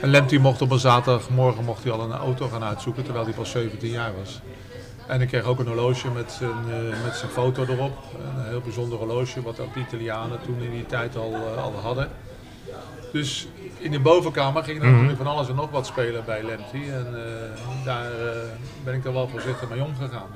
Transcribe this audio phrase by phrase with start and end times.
[0.00, 3.34] En Lemty mocht op een zaterdagmorgen mocht hij al een auto gaan uitzoeken, terwijl hij
[3.34, 4.40] pas 17 jaar was.
[5.06, 7.98] En ik kreeg ook een horloge met zijn, uh, met zijn foto erop.
[8.36, 11.72] Een heel bijzonder horloge, wat ook de Italianen toen in die tijd al, uh, al
[11.82, 12.08] hadden.
[13.12, 13.48] Dus
[13.78, 14.92] in de bovenkamer ging er Mhm.
[14.94, 16.90] natuurlijk van alles en nog wat spelen bij Lemty.
[16.90, 18.10] En uh, daar
[18.84, 20.28] ben ik er wel voorzichtig mee omgegaan.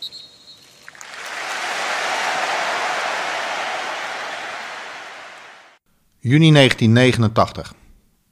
[6.19, 7.75] Juni 1989.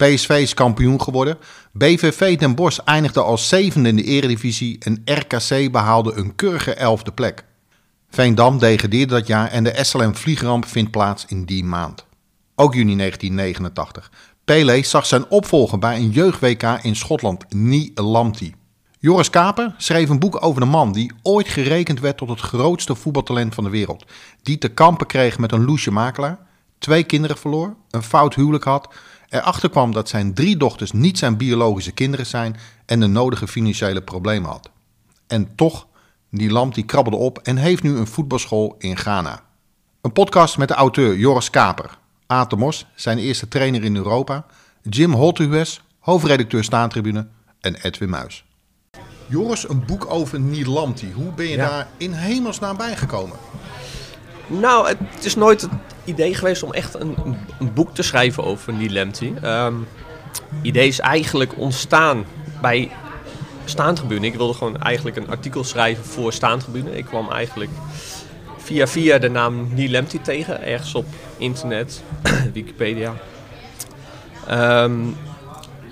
[0.00, 1.38] PSV is kampioen geworden.
[1.72, 7.12] BVV Den Bosch eindigde als zevende in de eredivisie en RKC behaalde een keurige elfde
[7.12, 7.44] plek.
[8.10, 12.06] Veendam degradeerde dat jaar en de SLM vliegramp vindt plaats in die maand.
[12.54, 14.10] Ook juni 1989.
[14.44, 17.92] Pelé zag zijn opvolger bij een jeugd-WK in Schotland, Nie.
[18.98, 22.94] Joris Kaper schreef een boek over de man die ooit gerekend werd tot het grootste
[22.94, 24.04] voetbaltalent van de wereld.
[24.42, 26.38] Die te kampen kreeg met een loesje makelaar,
[26.78, 28.88] twee kinderen verloor, een fout huwelijk had,
[29.30, 34.02] erachter kwam dat zijn drie dochters niet zijn biologische kinderen zijn en de nodige financiële
[34.02, 34.70] problemen had.
[35.26, 35.86] En toch,
[36.30, 39.40] die lamp die krabbelde op en heeft nu een voetbalschool in Ghana.
[40.00, 44.44] Een podcast met de auteur Joris Kaper, Aad de Mos, zijn eerste trainer in Europa,
[44.82, 47.26] Jim Holthues, hoofdredacteur Staantribune
[47.60, 48.44] en Edwin Muis.
[49.26, 51.12] Joris, een boek over Nilamti.
[51.12, 51.68] Hoe ben je Ja.
[51.68, 53.36] daar in hemelsnaam bijgekomen?
[54.50, 55.70] Nou, het is nooit het
[56.04, 57.14] idee geweest om echt een,
[57.58, 59.32] een- boek te schrijven over Neil Lemty.
[59.42, 59.74] Ehm,
[60.30, 62.24] Het idee is eigenlijk ontstaan
[62.60, 62.90] bij
[63.64, 64.26] Staantribune.
[64.26, 66.96] Ik wilde gewoon eigenlijk een artikel schrijven voor Staantribune.
[66.96, 67.70] Ik kwam eigenlijk
[68.58, 71.04] via via de naam Neil Lemty tegen, ergens op
[71.36, 72.02] internet,
[72.52, 73.14] Wikipedia.
[74.46, 74.92] Ehm,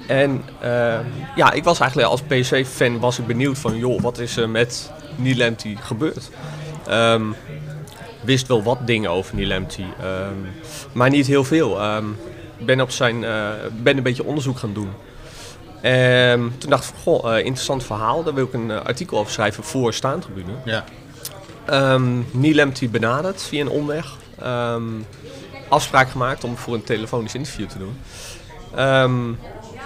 [0.06, 1.04] en ehm,
[1.36, 4.90] ja, ik was eigenlijk als PSV-fan was ik benieuwd van, joh, wat is er met
[5.16, 6.30] Neil Lemty gebeurd?
[8.28, 10.34] Wist wel wat dingen over Neil Lemty, ehm,
[10.92, 11.80] maar niet heel veel.
[11.80, 12.04] Ehm,
[12.58, 13.48] ben, op zijn, eh,
[13.82, 14.90] ben een beetje onderzoek gaan doen.
[15.82, 18.22] Ehm, toen dacht ik, goh, eh, interessant verhaal.
[18.22, 20.52] Daar wil ik een eh, artikel over schrijven voor Staantribune.
[20.64, 20.84] Ja.
[22.30, 24.16] Neil Lemty benaderd via een omweg.
[25.68, 27.96] Afspraak gemaakt om voor een telefonisch interview te doen.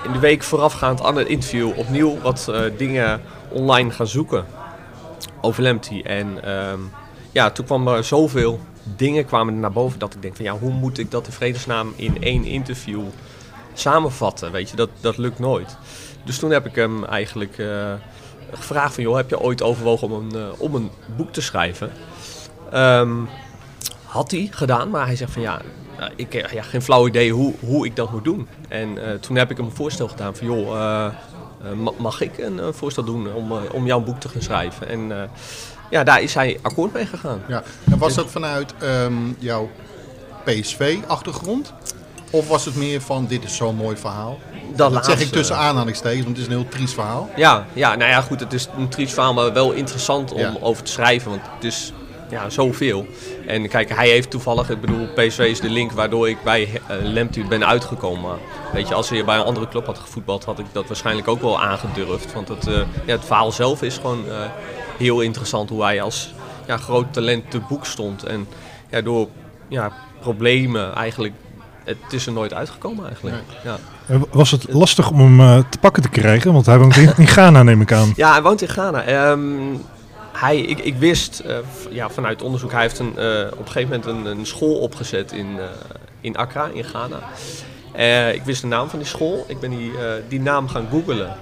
[0.05, 4.45] In de week voorafgaand aan het interview opnieuw wat dingen online gaan zoeken
[5.41, 6.03] over Lemty.
[6.05, 6.81] En ehm,
[7.33, 8.61] ja, toen kwam er zoveel
[8.97, 11.93] dingen kwamen naar boven dat ik denk van ja, hoe moet ik dat in vredesnaam
[11.97, 13.03] in één interview
[13.75, 14.53] samenvatten?
[14.53, 15.77] Weet je, dat, dat lukt nooit.
[16.25, 17.93] Dus toen heb ik hem eigenlijk eh,
[18.53, 21.91] gevraagd van joh, heb je ooit overwogen om een, eh, om een boek te schrijven?
[22.73, 23.13] Ehm,
[24.05, 25.61] had hij gedaan, maar hij zegt van ja,
[25.99, 28.49] eh, ik heb ja, geen flauw idee hoe, hoe ik dat moet doen.
[28.69, 31.13] En eh, toen heb ik hem een voorstel gedaan van joh, eh, eh,
[31.77, 34.89] ma- mag ik een eh, voorstel doen om, eh, om jouw boek te gaan schrijven?
[34.89, 35.29] En eh,
[35.93, 37.43] ja, daar is hij akkoord mee gegaan.
[37.49, 37.63] ja.
[37.91, 39.71] En was dat vanuit ehm, jouw
[40.45, 41.73] PSV-achtergrond?
[42.31, 44.39] Of was het meer van, dit is zo'n mooi verhaal?
[44.75, 47.31] Dat, zeg ik tussen aanhalingstekens, want het is een heel triest verhaal.
[47.37, 50.55] Ja, ja, nou ja, goed, het is een triest verhaal, maar wel interessant om Ja.
[50.61, 51.93] over te schrijven, want het is
[52.31, 53.07] ja, zoveel.
[53.47, 56.97] En kijk, hij heeft toevallig, ik bedoel, PSV is de link waardoor ik bij uh,
[57.03, 58.23] Lemty ben uitgekomen.
[58.23, 58.39] Maar
[58.73, 61.41] weet je, als hij bij een andere club had gevoetbald, had ik dat waarschijnlijk ook
[61.43, 62.33] wel aangedurfd.
[62.33, 62.75] Want het, eh,
[63.07, 64.35] ja, het verhaal zelf is gewoon eh,
[64.99, 66.35] heel interessant, hoe hij als
[66.67, 68.25] ja, groot talent te boek stond.
[68.25, 68.47] En
[68.91, 69.29] ja, door
[69.69, 71.33] ja, problemen eigenlijk,
[71.85, 73.37] het is er nooit uitgekomen eigenlijk.
[73.65, 73.77] Ja.
[74.31, 76.53] Was het lastig om hem eh, te pakken te krijgen?
[76.53, 78.13] Want hij woont in, in Ghana, neem ik aan.
[78.17, 79.03] Ja, hij woont in Ghana.
[79.03, 79.41] Ehm,
[80.33, 81.57] hij, ik, ik wist eh,
[81.91, 85.33] ja, vanuit onderzoek, hij heeft een, eh, op een gegeven moment een, een school opgezet
[85.33, 85.65] in, eh,
[86.21, 87.19] in Accra, in Ghana.
[87.93, 89.45] Eh, ik wist de naam van die school.
[89.49, 91.35] Ik ben die, eh, die naam gaan googlen.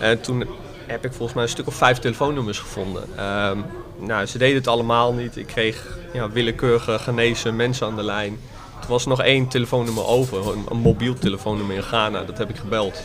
[0.00, 0.44] En toen
[0.90, 3.02] heb ik volgens mij een stuk of vijf telefoonnummers gevonden.
[3.16, 3.58] Ehm,
[3.98, 5.36] nou, ze deden het allemaal niet.
[5.36, 8.38] Ik kreeg ja, willekeurige genezen mensen aan de lijn.
[8.82, 12.22] Er was nog één telefoonnummer over, een, een mobiel telefoonnummer in Ghana.
[12.24, 13.02] Dat heb ik gebeld.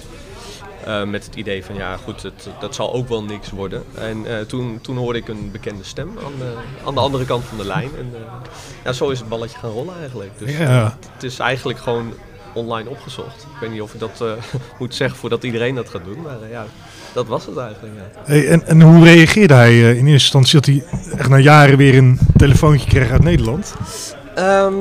[0.88, 3.84] Uh, met het idee van ja, goed, het, dat zal ook wel niks worden.
[3.96, 6.54] En uh, toen, toen hoorde ik een bekende stem aan de,
[6.86, 7.90] aan de andere kant van de lijn.
[7.98, 8.20] En uh,
[8.84, 10.32] ja, zo is het balletje gaan rollen eigenlijk.
[10.38, 10.98] Dus Ja.
[11.14, 12.14] het is eigenlijk gewoon
[12.56, 13.44] online opgezocht.
[13.44, 14.32] Ik weet niet of ik dat eh,
[14.80, 16.66] moet zeggen voordat iedereen dat gaat doen, maar eh, ja,
[17.14, 17.94] dat was het eigenlijk.
[17.96, 18.22] Ja.
[18.24, 20.84] Hey, en, en hoe reageerde hij eh, in eerste instantie dat hij
[21.20, 23.74] echt na jaren weer een telefoontje kreeg uit Nederland?
[24.36, 24.74] Ehm,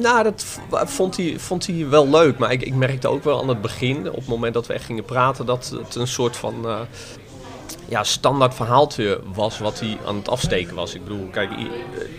[0.00, 2.38] nou, dat vond hij, vond hij wel leuk.
[2.38, 4.84] Maar ik, ik merkte ook wel aan het begin, op het moment dat we echt
[4.84, 6.66] gingen praten, dat het een soort van
[7.88, 10.94] ja, standaard verhaaltje was wat hij aan het afsteken was.
[10.94, 11.50] Ik bedoel, kijk,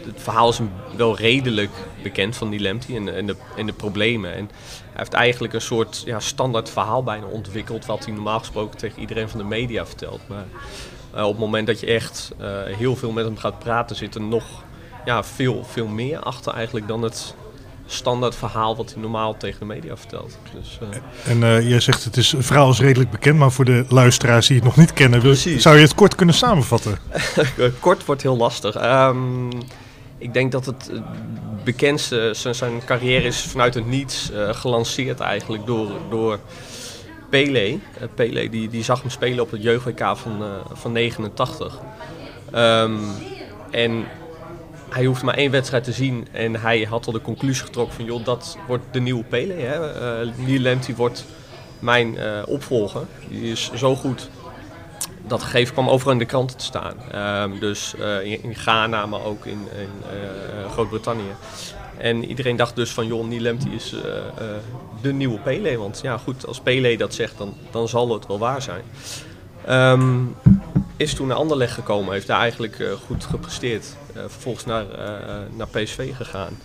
[0.05, 0.59] het verhaal is
[0.95, 1.71] wel redelijk
[2.03, 4.33] bekend van die Lemty en, en, de, en de problemen.
[4.33, 8.77] En hij heeft eigenlijk een soort ja, standaard verhaal bijna ontwikkeld, wat hij normaal gesproken
[8.77, 10.21] tegen iedereen van de media vertelt.
[10.27, 10.45] Maar
[11.13, 14.15] eh, op het moment dat je echt eh, heel veel met hem gaat praten, zit
[14.15, 14.63] er nog
[15.05, 17.35] ja, veel, veel meer achter eigenlijk dan het
[17.91, 20.37] standaard verhaal wat hij normaal tegen de media vertelt.
[20.53, 21.31] Dus, uh...
[21.31, 24.47] En uh, jij zegt het is, het verhaal is redelijk bekend, maar voor de luisteraars
[24.47, 26.97] die het nog niet kennen, wil, zou je het kort kunnen samenvatten?
[27.79, 28.83] kort wordt heel lastig.
[28.83, 29.49] Um,
[30.17, 30.91] ik denk dat het
[31.63, 36.39] bekendste, zijn, zijn carrière is vanuit het niets uh, gelanceerd eigenlijk door, door
[37.29, 37.79] Pele.
[38.15, 40.43] Pele die, die zag hem spelen op het jeugd-WK van,
[40.73, 41.79] van 89.
[42.55, 42.99] Um,
[43.71, 44.05] en
[44.89, 48.05] hij hoefde maar één wedstrijd te zien en hij had al de conclusie getrokken van
[48.05, 49.53] joh, dat wordt de nieuwe Pele.
[49.53, 50.27] Hè?
[50.27, 51.25] Uh, wordt
[51.79, 53.01] mijn uh, opvolger.
[53.29, 54.29] Die is zo goed.
[55.27, 56.95] Dat gegeven kwam overal in de kranten te staan.
[57.41, 59.67] Um, dus uh, in, in, Ghana, maar ook in,
[60.71, 61.33] Groot-Brittannië.
[61.97, 63.95] En iedereen dacht dus van joh, Neil Lemty is
[65.01, 65.77] de nieuwe Pele.
[65.77, 68.83] Want ja goed, als Pele dat zegt, dan, dan zal het wel waar zijn.
[69.69, 70.35] Um,
[70.99, 73.95] is toen naar Anderlecht gekomen, heeft daar eigenlijk uh, goed gepresteerd.
[74.15, 75.07] Uh, vervolgens naar, uh,
[75.55, 76.59] naar PSV gegaan.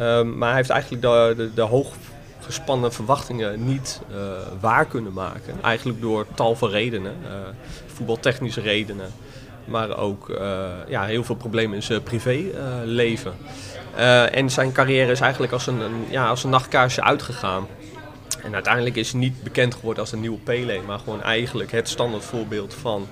[0.00, 4.00] Um, maar hij heeft eigenlijk de, de, de hooggespannen verwachtingen niet
[4.60, 5.54] waar kunnen maken.
[5.62, 7.14] Eigenlijk door tal van redenen.
[7.86, 9.12] voetbaltechnische redenen.
[9.64, 10.40] Maar ook
[10.88, 13.32] ja, heel veel problemen in zijn privéleven.
[14.32, 17.66] en zijn carrière is eigenlijk als een, ja, als een nachtkaarsje uitgegaan.
[18.42, 21.88] En uiteindelijk is hij niet bekend geworden als een nieuwe Pele, maar gewoon eigenlijk het
[21.88, 23.08] standaard voorbeeld van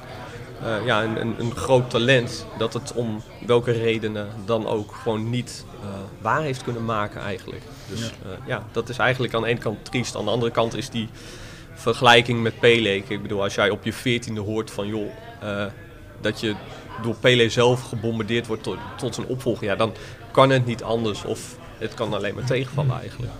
[0.62, 5.30] uh, ja, een, een, een, groot talent dat het om welke redenen dan ook gewoon
[5.30, 5.88] niet uh,
[6.20, 7.62] waar heeft kunnen maken eigenlijk.
[7.90, 8.06] Dus ja.
[8.06, 8.62] Uh, ja.
[8.72, 10.16] dat is eigenlijk aan de ene kant triest.
[10.16, 11.08] Aan de andere kant is die
[11.74, 12.96] vergelijking met Pele.
[12.96, 15.10] Ik bedoel, als jij op je veertiende hoort van joh,
[16.20, 16.54] dat je
[17.02, 19.92] door Pele zelf gebombardeerd wordt tot, tot zijn opvolger, ja, dan
[20.30, 23.32] kan het niet anders of het kan alleen maar tegenvallen eigenlijk.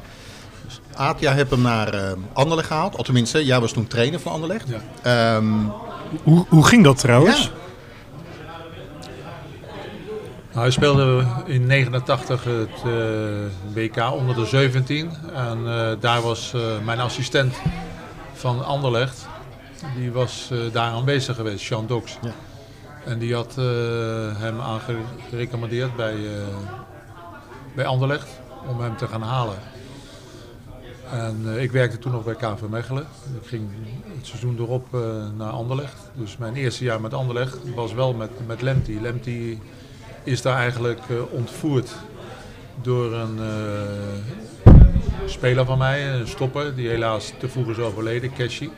[0.64, 0.80] Dus.
[0.94, 2.96] Aad, jij hebt hem naar uh, Anderlecht gehaald.
[2.96, 4.66] Of tenminste, jij was toen trainer van Anderlecht.
[5.02, 5.36] Ja.
[5.36, 5.72] Um,
[6.22, 7.42] hoe, hoe ging dat trouwens?
[7.42, 7.56] Ja.
[10.58, 12.94] Nou, hij speelde in 89 het uh,
[13.74, 15.10] WK onder de 17.
[15.34, 17.54] En uh, daar was uh, mijn assistent
[18.32, 19.26] van Anderlecht.
[19.96, 22.18] Die was daar aanwezig geweest, Sean Dox.
[22.22, 22.30] Ja.
[23.04, 23.54] En die had
[24.36, 26.16] hem aangerecommandeerd bij,
[27.74, 28.28] bij Anderlecht
[28.68, 29.56] om hem te gaan halen.
[31.10, 33.06] En ik werkte toen nog bij KV Mechelen.
[33.42, 33.70] Ik ging
[34.18, 35.00] het seizoen erop uh,
[35.36, 36.10] naar Anderlecht.
[36.14, 38.98] Dus mijn eerste jaar met Anderlecht was wel met, met Lemty.
[39.00, 39.58] Lemty
[40.24, 41.94] is daar eigenlijk uh, ontvoerd
[42.82, 43.38] door een
[45.26, 48.70] speler van mij, een stopper, die helaas te vroeg is overleden, Keshi.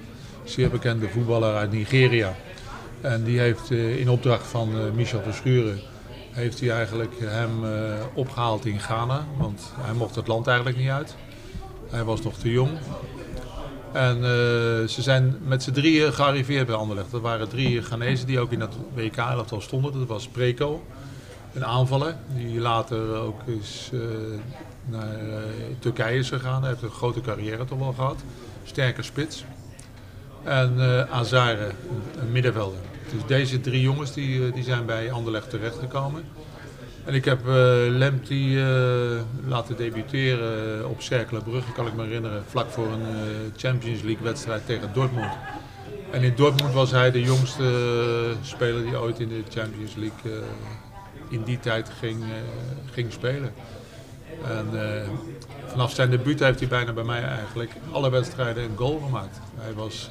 [0.44, 2.34] Zeer bekende voetballer uit Nigeria.
[3.00, 5.80] En die heeft in opdracht van Michel Verschuren
[6.30, 7.50] heeft hij eigenlijk hem
[8.14, 9.26] opgehaald in Ghana.
[9.38, 11.14] Want hij mocht het land eigenlijk niet uit.
[11.90, 12.70] Hij was nog te jong.
[13.92, 14.22] En uh,
[14.88, 17.10] ze zijn met z'n drieën gearriveerd bij Anderlecht.
[17.10, 19.92] Dat waren drie Ghanese die ook in dat WK-elftal stonden.
[19.92, 20.82] Dat was Preco,
[21.54, 23.40] een aanvaller, die later ook
[23.92, 24.00] uh,
[24.84, 25.34] naar uh,
[25.78, 26.60] Turkije is gegaan.
[26.60, 28.22] Hij heeft een grote carrière toch wel gehad.
[28.64, 29.44] Sterke spits.
[30.44, 32.78] En Azare, een, een middenvelder.
[33.12, 36.24] Dus deze drie jongens die, die zijn bij Anderlecht terechtgekomen.
[37.04, 37.54] En ik heb uh,
[37.88, 43.26] Lemty uh, laten debuteren op Cerkelenbrugge, kan ik me herinneren, vlak voor een uh,
[43.56, 45.32] Champions League wedstrijd tegen Dortmund.
[46.10, 50.42] En in Dortmund was hij de jongste speler die ooit in de Champions League
[51.28, 52.24] in die tijd ging,
[52.92, 53.52] ging spelen.
[54.44, 54.66] En
[55.66, 59.40] vanaf zijn debuut heeft hij bijna bij mij eigenlijk alle wedstrijden een goal gemaakt.
[59.56, 60.08] Hij was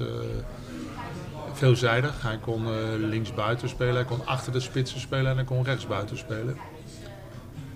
[1.53, 2.21] veelzijdig.
[2.21, 2.65] Hij kon
[3.09, 6.57] links buiten spelen, hij kon achter de spitsen spelen en hij kon rechts buiten spelen.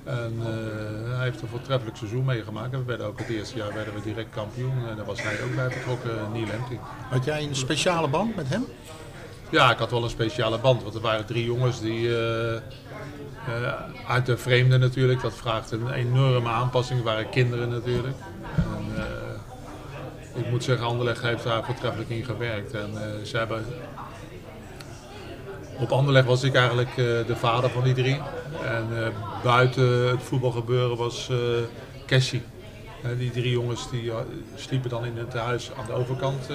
[0.03, 2.73] En uh, hij heeft een voortreffelijk seizoen meegemaakt.
[2.73, 4.87] En we werden ook het eerste jaar werden we direct kampioen.
[4.89, 6.77] En daar was hij ook bij betrokken, Neil Empty.
[7.09, 8.65] Had jij een speciale band met hem?
[9.49, 10.83] Ja, ik had wel een speciale band.
[10.83, 12.59] Want er waren drie jongens die uh, uh,
[14.07, 15.21] uit de vreemde natuurlijk.
[15.21, 16.99] Dat vraagt een enorme aanpassing.
[16.99, 18.17] Het waren kinderen natuurlijk.
[18.55, 19.05] En,
[20.35, 22.73] ik moet zeggen, Anderlecht heeft daar voortreffelijk in gewerkt.
[22.73, 22.89] En
[23.23, 23.65] ze hebben
[25.79, 28.21] op Anderlecht was ik eigenlijk uh, de vader van die drie.
[28.63, 29.07] En uh,
[29.43, 31.37] buiten het voetbalgebeuren was uh,
[32.05, 32.41] Cassie.
[33.17, 34.11] die drie jongens die
[34.55, 36.47] sliepen dan in het huis aan de overkant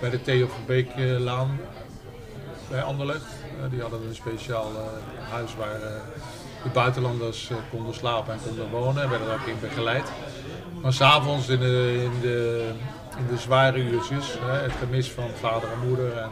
[0.00, 1.58] bij de Theo van Beeklaan
[2.70, 3.26] bij Anderlecht.
[3.70, 4.70] die hadden een speciaal
[5.30, 5.80] huis waar
[6.62, 9.02] de buitenlanders konden slapen en konden wonen.
[9.02, 10.12] En werden er ook in begeleid.
[10.82, 12.68] Maar s'avonds in de, in, de,
[13.18, 16.30] in de zware uurtjes, het gemis van vader en moeder en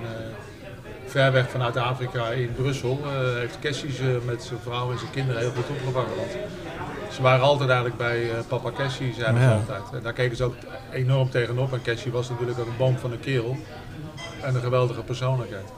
[1.14, 5.10] ver weg vanuit Afrika in Brussel, uh, heeft Cassie ze met zijn vrouw en zijn
[5.10, 6.16] kinderen heel goed opgevangen.
[6.16, 6.30] Want
[7.12, 9.82] ze waren altijd eigenlijk bij uh, papa Cassie, zeiden ze altijd.
[9.92, 10.54] En daar keken ze ook
[10.92, 11.72] enorm tegenop.
[11.72, 13.56] En Cassie was natuurlijk ook een boom van een kerel
[14.42, 15.72] en een geweldige persoonlijkheid.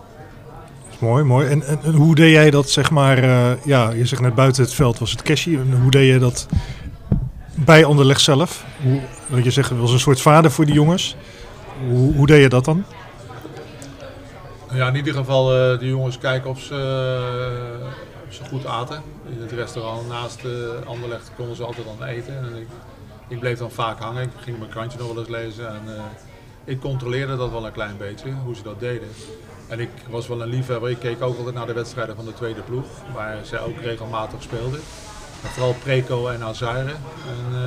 [0.98, 1.48] Mooi, mooi.
[1.48, 4.74] En, en, hoe deed jij dat, zeg maar, uh, ja, je zegt net buiten het
[4.74, 5.58] veld was het Cassie.
[5.58, 6.46] En hoe deed je dat
[7.54, 8.64] bij Anderlecht zelf?
[9.28, 11.16] Hoe, je zegt, was een soort vader voor die jongens.
[11.88, 12.84] Hoe, hoe deed je dat dan?
[14.72, 16.74] Ja, in ieder geval uh, de jongens kijken of ze,
[17.82, 17.86] uh,
[18.28, 19.02] of ze goed aten.
[19.28, 20.52] In het restaurant naast uh,
[20.86, 22.36] Anderlecht konden ze altijd dan eten.
[22.36, 22.66] En ik,
[23.28, 24.22] ik, bleef dan vaak hangen.
[24.22, 25.68] Ik ging mijn krantje nog wel eens lezen.
[25.68, 25.82] En,
[26.64, 29.08] ik controleerde dat wel een klein beetje, hoe ze dat deden.
[29.68, 30.90] En ik was wel een liefhebber.
[30.90, 34.42] Ik keek ook altijd naar de wedstrijden van de tweede ploeg, waar zij ook regelmatig
[34.42, 34.80] speelden.
[35.42, 36.94] vooral Preco en Azare.
[37.28, 37.60] En,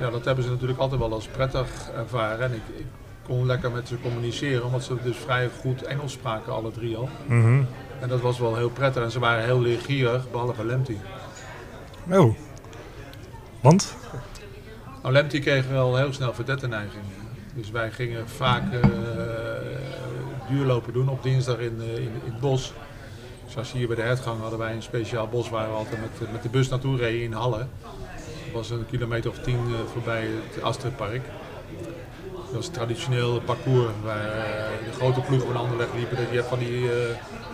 [0.00, 2.44] ja, dat hebben ze natuurlijk altijd wel als prettig ervaren.
[2.44, 2.62] En ik
[3.26, 7.08] kon lekker met ze communiceren, omdat ze dus vrij goed Engels spraken, alle drie al.
[7.26, 7.66] Mm
[8.00, 10.96] En dat was wel heel prettig en ze waren heel leergierig, behalve Lemty.
[12.10, 12.34] Oh,
[13.60, 13.96] want?
[15.02, 17.04] Nou, Lemty kreeg wel heel snel verdette-neiging.
[17.54, 18.80] Dus wij gingen vaak uh,
[20.48, 22.72] duurlopen doen op dinsdag in, uh, in, in, het bos.
[23.46, 26.42] Zoals hier bij de hertgang hadden wij een speciaal bos waar we altijd met, met
[26.42, 27.58] de bus naartoe reden in Halle.
[27.58, 31.22] Dat was een kilometer of tien uh, voorbij het Astridpark.
[32.54, 34.32] Dat een traditioneel parcours waar uh,
[34.84, 36.18] de grote ploegen van Anderlecht liepen.
[36.30, 36.90] Je hebt van die uh,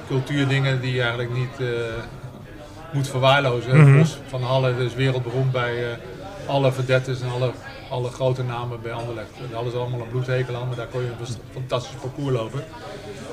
[0.08, 1.68] cultuurdingen die je eigenlijk niet uh,
[2.92, 3.76] moet verwaarlozen.
[3.76, 3.98] Mhm.
[3.98, 5.98] Bos van Halle is wereldberoemd bij
[6.46, 7.50] alle verdettes en alle,
[7.90, 9.30] alle grote namen bij Anderlecht.
[9.52, 12.64] Hadden ze allemaal een bloedhekel aan, maar daar kon je een fantastisch parcours lopen.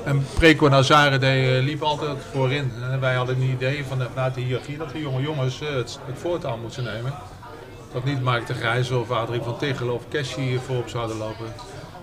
[0.04, 2.72] En Preco en die, liepen altijd voorin.
[2.90, 6.18] En wij hadden een idee van, vanuit de hiërarchie dat de jonge jongens het, het
[6.18, 7.12] voortouw moesten nemen.
[7.92, 11.46] Dat niet Mark de Grijze of Adrie van Tichelen of Cashy voorop zouden lopen.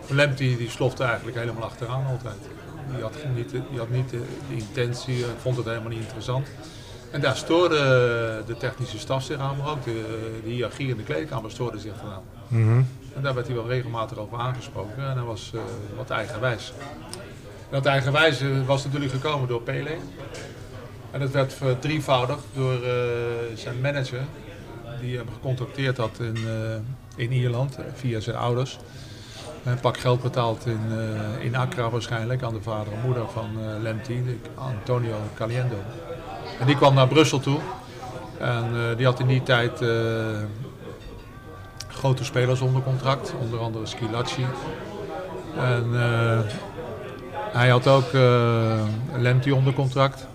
[0.07, 2.39] Lemty die slofte eigenlijk helemaal achteraan altijd.
[2.93, 6.47] Die had niet, die had niet de, de intentie, vond het helemaal niet interessant.
[7.11, 7.77] En daar stoorde
[8.45, 10.03] de technische staf zich aan, maar ook de,
[10.43, 12.23] de hiërarchie in de kleedkamer stoorde zich aan.
[12.47, 12.87] Mm -hmm.
[13.15, 15.61] En daar werd hij wel regelmatig over aangesproken en hij was uh,
[15.95, 16.73] wat eigenwijs.
[17.69, 19.95] En dat eigenwijs was natuurlijk gekomen door Pele.
[21.11, 22.89] En dat werd verdrievoudigd door uh,
[23.53, 24.21] zijn manager,
[25.01, 26.51] die hem gecontacteerd had in, uh,
[27.15, 28.79] in Ierland via zijn ouders.
[29.63, 33.81] Een pak geld betaald in, uh, in Accra waarschijnlijk aan de vader en moeder van
[33.81, 34.19] Lemty,
[34.55, 35.75] Antonio Caliendo.
[36.59, 37.59] En die kwam naar Brussel toe.
[38.37, 39.81] En die had in die tijd
[41.87, 44.45] grote spelers onder contract, onder andere Schilacci.
[45.57, 45.85] En
[47.51, 48.11] hij had ook
[49.17, 50.27] Lemty onder contract.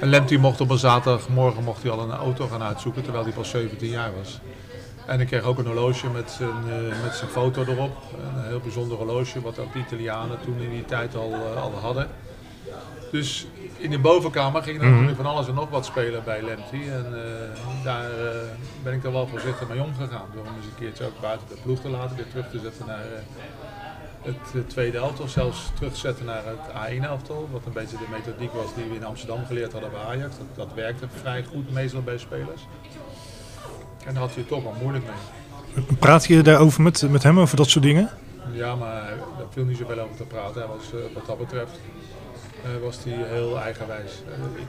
[0.00, 3.32] En Lemty mocht op een zaterdagmorgen mocht hij al een auto gaan uitzoeken, terwijl hij
[3.32, 4.40] pas 17 jaar was.
[5.06, 7.96] En ik kreeg ook een horloge met zijn, uh, met zijn foto erop.
[8.36, 12.08] Een heel bijzonder horloge, wat ook de Italianen toen in die tijd al, al hadden.
[13.10, 15.14] Dus in de bovenkamer ging er Mhm.
[15.14, 16.88] van alles en nog wat spelen bij Lemty.
[16.90, 18.10] En uh, daar
[18.82, 20.26] ben ik er wel voorzichtig mee omgegaan.
[20.34, 22.86] Door hem eens een keertje ook buiten de ploeg te laten, weer terug te zetten
[22.86, 23.04] naar
[24.22, 27.48] het tweede elftal, zelfs terugzetten naar het A1-elftal.
[27.50, 30.36] Wat een beetje de methodiek was die we in Amsterdam geleerd hadden bij Ajax.
[30.36, 32.66] Dat, dat werkte vrij goed, meestal bij spelers.
[34.06, 35.84] En daar had hij het toch wel moeilijk mee.
[35.98, 38.10] Praat je daarover met, met hem, over dat soort dingen?
[38.52, 39.02] Ja, maar
[39.38, 40.60] daar viel niet zoveel over te praten.
[40.60, 41.80] Hij was, uh, wat dat betreft
[42.64, 44.12] uh, was hij heel eigenwijs.
[44.54, 44.66] Ik,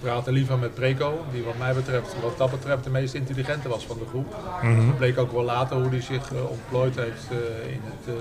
[0.00, 3.86] praatte liever met Preco, die wat mij betreft, wat dat betreft de meest intelligente was
[3.86, 4.36] van de groep.
[4.62, 4.86] Mm -hmm.
[4.86, 7.26] Dat bleek ook wel later hoe hij zich ontplooid heeft
[7.66, 8.16] in het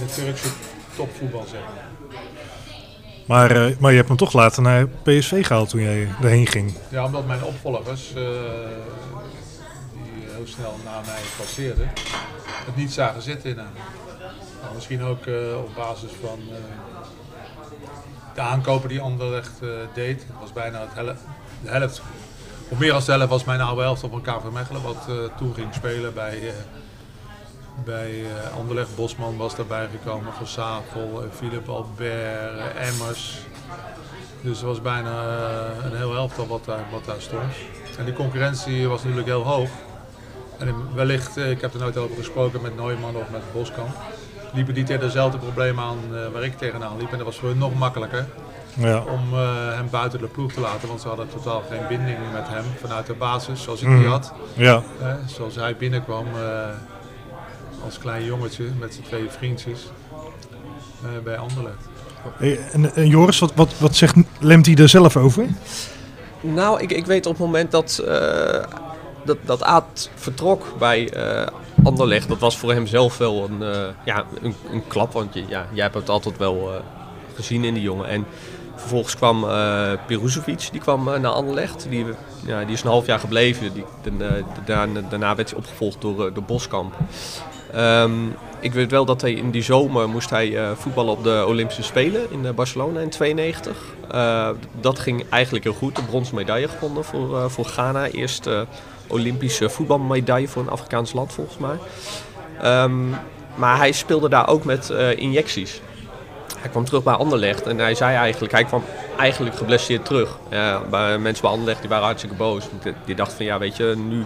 [0.00, 0.48] het Turkse
[0.96, 1.84] topvoetbal zeg maar.
[3.26, 6.74] Maar, uh, maar je hebt hem toch later naar PSV gehaald toen jij erheen ging.
[6.88, 8.14] Ja, omdat mijn opvolgers, uh,
[9.92, 11.92] die heel snel na mij passeerden,
[12.66, 13.66] het niet zagen zitten in hem.
[14.62, 16.38] Nou, misschien ook uh, op basis van
[18.34, 19.60] de aankopen die Anderlecht
[19.94, 20.20] deed.
[20.26, 21.16] Het was bijna het
[21.62, 22.02] de helft,
[22.68, 25.54] of meer dan de helft was mijn oude helft op een KV Mechelen, wat toen
[25.54, 26.52] ging spelen bij
[27.84, 28.26] bij uh,
[28.58, 28.96] Anderlecht.
[28.96, 33.38] Bosman was daarbij gekomen, Van Savel, uh, Philip Albert, uh, Emmers.
[34.40, 35.10] Dus er was bijna
[35.84, 37.52] een heel elftal wat daar, wat daar stond.
[37.98, 39.68] En die concurrentie was natuurlijk heel hoog.
[40.58, 43.96] En wellicht, ik heb er nooit over gesproken met Neumann of met Boskamp,
[44.52, 47.10] liepen die tegen dezelfde problemen aan waar ik tegenaan liep.
[47.10, 48.26] En dat was voor hun nog makkelijker
[48.74, 48.98] ja.
[49.02, 49.34] om
[49.74, 50.88] hem buiten de ploeg te laten.
[50.88, 53.98] Want ze hadden totaal geen binding met hem vanuit de basis, zoals ik Mhm.
[53.98, 54.32] die had.
[54.54, 54.82] Ja.
[55.26, 56.26] zoals hij binnenkwam
[57.86, 59.80] als klein jongetje met zijn twee vriendjes
[61.04, 61.88] uh, bij Anderlecht.
[62.36, 65.46] Hey, en, en, Joris, wat, wat, wat zegt Lemty er zelf over?
[66.40, 68.64] Nou, ik, ik weet op het moment dat, uh,
[69.24, 71.46] dat, dat Aad vertrok bij uh,
[71.82, 75.12] Anderlecht, dat was voor hem zelf wel een, uh, ja, een, een klap.
[75.12, 76.70] Want je, ja, jij hebt het altijd wel
[77.34, 78.08] gezien in die jongen.
[78.08, 78.26] En
[78.76, 81.86] vervolgens kwam uh, Piruzovic, die kwam naar Anderlecht.
[81.88, 82.06] Die,
[82.46, 83.72] ja, die is een half jaar gebleven.
[83.72, 83.84] Die,
[84.64, 86.94] daarna, daarna werd hij opgevolgd door, door Boskamp.
[87.74, 91.44] Um, ik weet wel dat hij in die zomer moest hij uh, voetballen op de
[91.46, 93.76] Olympische Spelen in uh, Barcelona in 92.
[94.14, 94.48] Uh,
[94.80, 95.96] dat ging eigenlijk heel goed.
[95.96, 98.06] De bronzen medaille gewonnen voor, voor Ghana.
[98.06, 98.48] Eerst
[99.06, 101.76] Olympische voetbalmedaille voor een Afrikaans land volgens mij.
[102.60, 103.08] Ehm,
[103.54, 105.80] maar hij speelde daar ook met injecties.
[106.58, 108.82] Hij kwam terug bij Anderlecht en hij zei eigenlijk, hij kwam
[109.16, 110.38] eigenlijk geblesseerd terug.
[110.50, 110.82] Ja,
[111.18, 112.64] mensen bij Anderlecht die waren hartstikke boos.
[112.82, 114.24] Die, die dachten van ja weet je, nu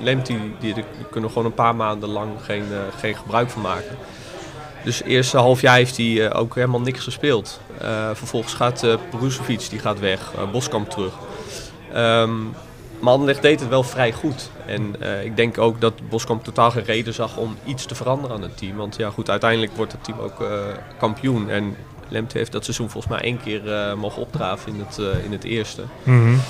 [0.00, 0.74] lemt die, die,
[1.10, 2.64] kunnen gewoon een paar maanden lang geen,
[2.98, 3.96] geen gebruik van maken.
[4.84, 7.60] Dus het eerste half jaar heeft hij uh, ook helemaal niks gespeeld.
[7.82, 11.12] Uh, vervolgens gaat uh, Peruzovic, die gaat weg, Boskamp terug.
[11.96, 12.54] Um,
[13.00, 14.50] maar Anderlecht deed het wel vrij goed.
[14.66, 18.42] En ik denk ook dat Boskamp totaal geen reden zag om iets te veranderen aan
[18.42, 18.76] het team.
[18.76, 20.46] Want ja goed, uiteindelijk wordt het team ook
[20.98, 21.50] kampioen.
[21.50, 21.76] En
[22.08, 23.62] Lemte heeft dat seizoen volgens mij één keer
[23.98, 25.82] mogen opdraven in het, in het eerste.
[26.02, 26.40] Mm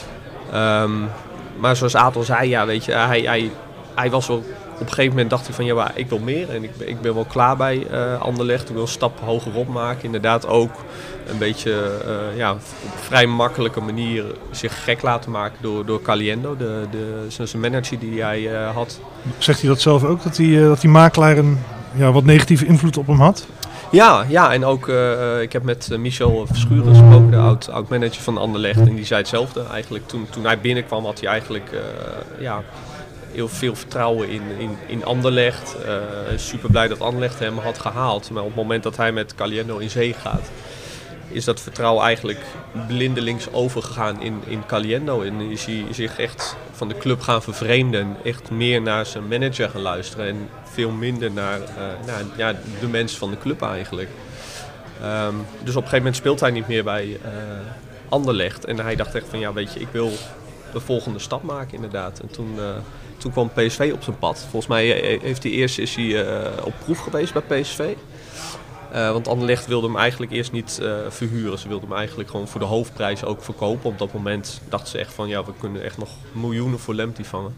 [0.50, 0.60] -hmm.
[0.60, 1.08] um,
[1.56, 3.50] maar zoals Atel zei, ja, weet je, hij, hij,
[3.94, 4.44] hij was wel
[4.74, 7.00] op een gegeven moment dacht hij van ja, maar ik wil meer en ik, ik
[7.00, 8.68] ben wel klaar bij uh, Anderlecht.
[8.68, 10.04] Ik wil een stap hogerop maken.
[10.04, 10.72] Inderdaad ook
[11.26, 16.02] een beetje uh, ja, op een vrij makkelijke manier zich gek laten maken door, door
[16.02, 19.00] Caliendo, de, de, zijn manager die hij uh, had.
[19.38, 21.58] Zegt hij dat zelf ook, dat die, dat die makelaar een
[21.94, 23.46] ja, wat negatieve invloed op hem had?
[23.90, 28.22] Ja, ja, en ook uh, ik heb met Michel Verschuren gesproken, de oud, oud manager
[28.22, 28.78] van Anderlecht.
[28.78, 30.08] En die zei hetzelfde eigenlijk.
[30.08, 31.70] Toen, toen hij binnenkwam had hij eigenlijk
[32.38, 32.62] ja,
[33.34, 35.76] heel veel vertrouwen in, in, in Anderlecht.
[35.86, 35.92] Uh,
[36.36, 38.30] super blij dat Anderlecht hem had gehaald.
[38.30, 40.50] Maar op het moment dat hij met Caliendo in zee gaat,
[41.34, 42.40] is dat vertrouwen eigenlijk
[42.86, 45.22] blindelings overgegaan in, in Caliendo.
[45.22, 48.00] En is hij zich echt van de club gaan vervreemden.
[48.00, 50.26] En echt meer naar zijn manager gaan luisteren.
[50.26, 51.60] En veel minder naar,
[52.06, 54.08] naar ja, de mensen van de club eigenlijk.
[55.02, 57.18] Um, dus op een gegeven moment speelt hij niet meer bij uh,
[58.08, 58.64] Anderlecht.
[58.64, 60.12] En hij dacht echt van ja weet je, ik wil
[60.72, 62.18] de volgende stap maken inderdaad.
[62.18, 62.58] En toen
[63.18, 64.38] toen kwam PSV op zijn pad.
[64.38, 67.94] Volgens mij eh, heeft hij eerst is hij, op proef geweest bij PSV.
[68.94, 71.58] Uh, want Anderlecht wilde hem eigenlijk eerst niet uh, verhuren.
[71.58, 73.90] Ze wilden hem eigenlijk gewoon voor de hoofdprijs ook verkopen.
[73.90, 77.24] Op dat moment dachten ze echt van ja, we kunnen echt nog miljoenen voor Lemty
[77.24, 77.56] vangen.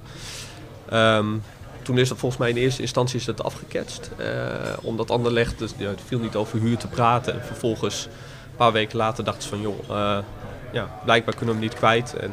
[0.93, 1.43] Um,
[1.83, 4.11] toen is dat volgens mij in eerste instantie is dat afgeketst.
[4.19, 4.27] Uh,
[4.83, 7.35] omdat Anderlecht, dus, ja, het viel niet over huur te praten.
[7.35, 9.89] En vervolgens, een paar weken later, dachten ze van joh,
[10.73, 12.15] ja, blijkbaar kunnen we hem niet kwijt.
[12.15, 12.33] En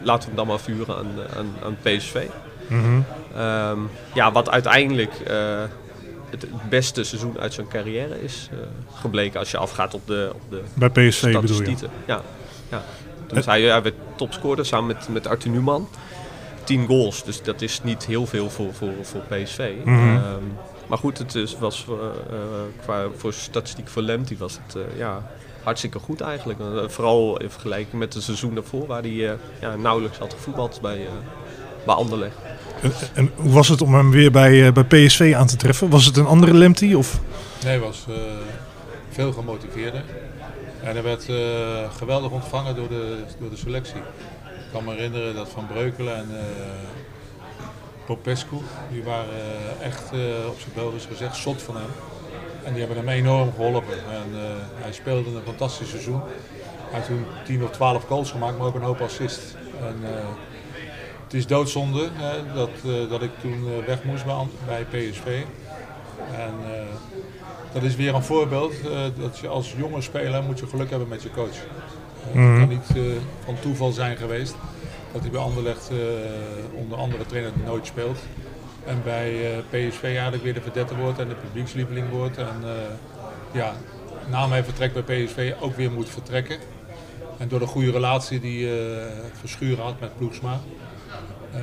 [0.00, 2.26] laten we hem dan maar vuren aan, aan, aan PSV.
[2.68, 3.04] Mm -hmm.
[3.42, 5.12] um, ja, wat uiteindelijk
[6.30, 8.58] het, beste seizoen uit zijn carrière is uh,
[8.94, 11.76] gebleken als je afgaat op de, op de Bij PSV bedoel je?
[12.06, 12.22] Ja,
[12.70, 12.82] ja.
[13.26, 15.88] Toen hij, hij werd topscorer samen met, met Arthur Newman.
[16.64, 19.72] 10 goals, dus dat is niet heel veel voor, voor, voor PSV.
[19.84, 20.16] Mm -hmm.
[20.16, 21.96] um, maar goed, het is, was uh,
[22.82, 25.30] qua voor statistiek voor Lemty was het ja,
[25.62, 26.58] hartstikke goed eigenlijk.
[26.86, 31.08] Vooral in vergelijking met het seizoen daarvoor, waar hij ja, nauwelijks had gevoetbald bij,
[31.86, 32.36] bij Anderlecht.
[32.82, 35.90] En, en, hoe was het om hem weer bij, uh, bij PSV aan te treffen?
[35.90, 36.94] Was het een andere Lemty?
[36.94, 37.20] Of?
[37.62, 38.06] Nee, hij was
[39.10, 40.02] veel gemotiveerder.
[40.82, 41.26] En hij werd
[41.96, 43.96] geweldig ontvangen door de, door de selectie.
[44.44, 46.28] Ik kan me herinneren dat Van Breukelen en
[48.06, 48.56] Popescu,
[48.90, 49.28] die waren
[49.82, 50.04] echt
[50.48, 51.90] op zijn Belgisch gezegd zot van hem.
[52.68, 53.98] En die hebben hem enorm geholpen.
[54.10, 54.40] En, uh,
[54.74, 56.20] hij speelde een fantastisch seizoen.
[56.20, 59.56] Hij heeft toen 10 of 12 goals gemaakt, maar ook een hoop assist.
[59.80, 60.08] En, uh,
[61.28, 64.24] het is doodzonde hè, dat, uh, dat ik toen weg moest
[64.66, 65.42] bij, PSV.
[66.32, 66.54] En
[67.72, 68.72] dat is weer een voorbeeld
[69.20, 71.56] dat je als jonge speler moet je geluk hebben met je coach.
[72.32, 72.50] Mm -hmm.
[72.50, 74.56] Het kan niet van toeval zijn geweest
[75.12, 75.90] dat hij bij Anderlecht
[76.74, 78.18] onder andere trainer nooit speelt.
[78.84, 82.36] En bij PSV eigenlijk weer de verdette wordt en de publiekslieveling wordt.
[82.36, 82.62] En
[83.52, 83.72] ja,
[84.30, 86.58] na mijn vertrek bij PSV ook weer moet vertrekken.
[87.38, 90.60] En door de goede relatie die uh, Verschuren had met Ploegsma.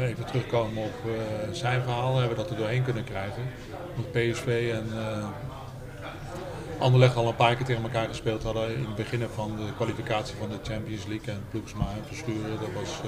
[0.01, 0.93] Even terugkomen op
[1.51, 3.43] zijn verhaal, hebben we dat er doorheen kunnen krijgen.
[3.95, 4.89] Met PSV en
[6.79, 10.35] Anderlecht al een paar keer tegen elkaar gespeeld hadden in het begin van de kwalificatie
[10.39, 11.33] van de Champions League.
[11.33, 13.01] En Ploegsma en Verschuren, dat was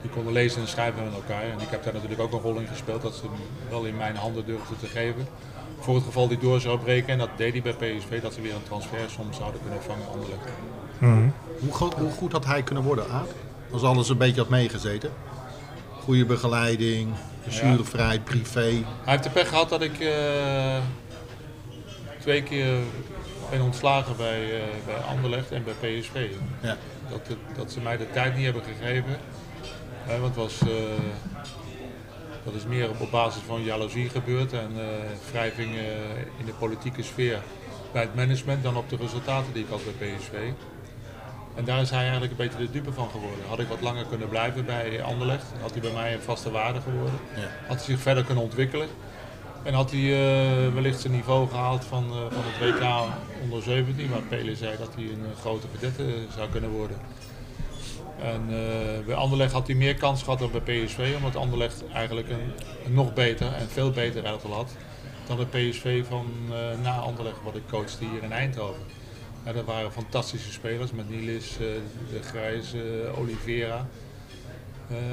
[0.00, 1.42] die konden lezen en schrijven met elkaar.
[1.42, 3.96] En ik heb daar natuurlijk ook een rol in gespeeld dat ze hem wel in
[3.96, 5.26] mijn handen durfden te geven.
[5.78, 8.40] Voor het geval die door zou breken, en dat deed hij bij PSV, dat ze
[8.40, 10.48] weer een transfer soms zouden kunnen vangen Anderlecht.
[10.98, 11.32] Mm -hmm.
[11.60, 13.28] hoe, goed, hoe, goed, had hij kunnen worden, Aad?
[13.70, 15.10] Als alles een beetje had meegezeten?
[16.10, 17.14] Goede begeleiding,
[17.48, 18.18] ja.
[18.24, 18.60] privé.
[18.60, 20.76] Hij heeft de pech gehad dat ik uh,
[22.20, 22.78] twee keer
[23.50, 26.28] ben ontslagen bij, uh, bij Anderlecht en bij PSV.
[26.62, 26.76] Ja.
[27.10, 29.16] Dat, dat ze mij de tijd niet hebben gegeven
[30.20, 30.70] want was, uh,
[32.44, 34.70] dat is meer op basis van jaloezie gebeurd en
[35.30, 35.82] wrijving uh,
[36.38, 37.42] in de politieke sfeer
[37.92, 40.52] bij het management dan op de resultaten die ik had bij PSV.
[41.54, 43.44] En daar is hij eigenlijk een beetje de dupe van geworden.
[43.48, 46.80] Had ik wat langer kunnen blijven bij Anderlecht, had hij bij mij een vaste waarde
[46.80, 47.18] geworden.
[47.36, 47.66] Ja.
[47.66, 48.88] Had hij zich verder kunnen ontwikkelen.
[49.62, 50.10] En had hij
[50.74, 52.84] wellicht zijn niveau gehaald van, van het WK
[53.42, 56.04] onder 17, waar Pele zei dat hij een grote verdette
[56.36, 56.96] zou kunnen worden.
[58.22, 62.28] En uh, bij Anderlecht had hij meer kans gehad dan bij PSV, omdat Anderlecht eigenlijk
[62.28, 62.52] een,
[62.84, 64.70] een nog beter en veel beter elftal had
[65.26, 66.26] dan de PSV van
[66.82, 68.82] na Anderlecht, wat ik coachte hier in Eindhoven.
[69.44, 71.58] Ja, dat waren fantastische spelers met Nilis, uh,
[72.10, 72.74] de Grijs,
[73.18, 73.86] Oliveira.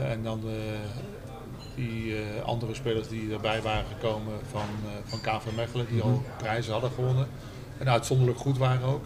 [0.03, 0.41] en dan
[1.75, 4.67] die andere spelers die erbij waren gekomen van,
[5.05, 6.37] van KV Mechelen, die al mhm.
[6.37, 7.27] prijzen hadden gewonnen.
[7.77, 9.03] En uitzonderlijk goed waren ook.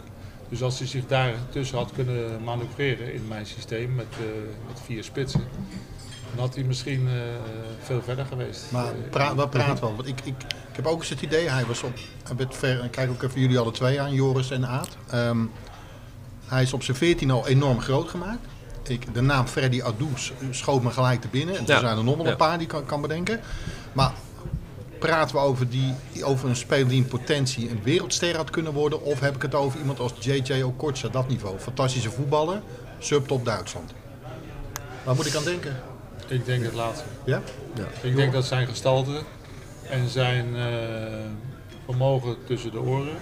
[0.52, 4.26] Dus als hij zich daar tussen had kunnen manoeuvreren in mijn systeem met, uh,
[4.68, 5.44] met vier spitsen,
[6.34, 7.12] dan had hij misschien uh,
[7.82, 8.64] veel verder geweest.
[8.70, 9.94] Maar pra wat praten we?
[9.94, 10.34] Want ik, ik,
[10.70, 11.92] ik heb ook eens het idee, hij was op,
[12.24, 14.96] hij werd ver, kijk ook even jullie alle twee aan, Joris en Aad.
[15.14, 15.50] Um,
[16.46, 18.46] hij is op zijn 14 al enorm groot gemaakt.
[18.82, 20.06] Ik, de naam Freddy Adu
[20.50, 21.54] schoot me gelijk te binnen.
[21.56, 23.40] En er zijn er nog wel een paar die ik kan, kan bedenken.
[23.92, 24.12] Maar
[24.98, 29.02] praten we over, die, over een speler die in potentie een wereldster had kunnen worden?
[29.02, 31.58] Of heb ik het over iemand als JJ Okocha, dat niveau?
[31.58, 32.62] Fantastische voetballer,
[32.98, 33.92] subtop Duitsland.
[35.04, 35.76] Waar moet ik aan denken?
[36.28, 37.04] Ik denk het laatste.
[37.24, 37.42] Ja?
[37.74, 38.08] ja.
[38.08, 39.22] Ik denk dat zijn gestalte
[39.90, 40.64] en zijn uh,
[41.84, 43.16] vermogen tussen de oren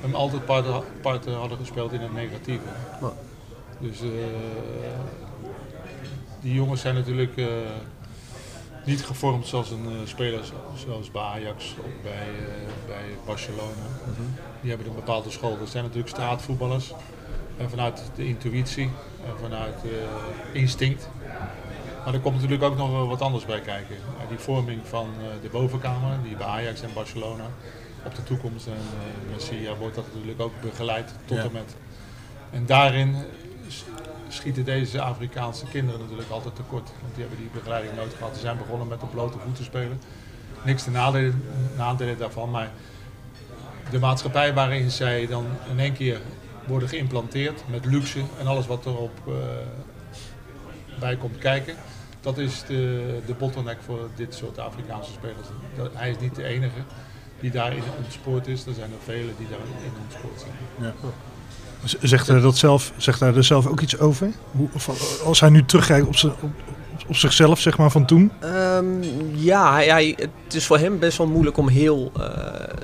[0.00, 0.44] hem altijd
[1.00, 2.64] parten, hadden gespeeld in het negatieve.
[3.78, 4.10] Dus uh,
[6.40, 7.36] die jongens zijn natuurlijk...
[7.36, 7.46] Uh,
[8.84, 10.40] niet gevormd zoals een speler
[10.86, 12.28] zoals bij Ajax of bij,
[12.86, 13.86] bij Barcelona.
[14.02, 14.22] Mhm.
[14.60, 15.58] Die hebben een bepaalde school.
[15.58, 16.92] Dat zijn natuurlijk straatvoetballers.
[17.56, 18.90] En vanuit de intuïtie
[19.24, 19.74] en vanuit
[20.52, 21.08] instinct.
[22.04, 23.96] Maar er komt natuurlijk ook nog wat anders bij kijken.
[24.28, 25.08] die vorming van
[25.42, 27.44] de bovenkamer, die bij Ajax en Barcelona
[28.04, 28.72] op de toekomst en
[29.32, 31.76] Messi wordt dat natuurlijk ook begeleid tot en met.
[32.50, 33.16] En daarin
[34.28, 36.90] schieten deze Afrikaanse kinderen natuurlijk altijd tekort.
[37.00, 38.34] Want die hebben die begeleiding nooit gehad.
[38.34, 40.00] Ze zijn begonnen met op blote voeten spelen.
[40.64, 41.44] Niks te nadelen,
[41.76, 42.70] nadelen daarvan, maar
[43.90, 46.20] de maatschappij waarin zij dan in één keer
[46.66, 49.34] worden geïmplanteerd met luxe en alles wat erop uh,
[50.98, 51.74] bij komt kijken.
[52.20, 55.48] Dat is de, de bottleneck voor dit soort Afrikaanse spelers.
[55.94, 56.80] hij is niet de enige
[57.40, 58.66] die daarin ontspoord is.
[58.66, 60.52] Er zijn er velen die daarin ontspoord zijn.
[60.80, 60.94] Ja.
[62.00, 64.30] Zegt hij, dat zelf, zegt hij er zelf ook iets over?
[64.50, 64.68] Hoe,
[65.24, 66.50] als hij nu terugkijkt op, op,
[67.08, 68.32] op zichzelf, zeg maar, van toen?
[68.44, 69.00] Um,
[69.34, 72.24] ja, hij, het is voor hem best wel moeilijk om heel uh,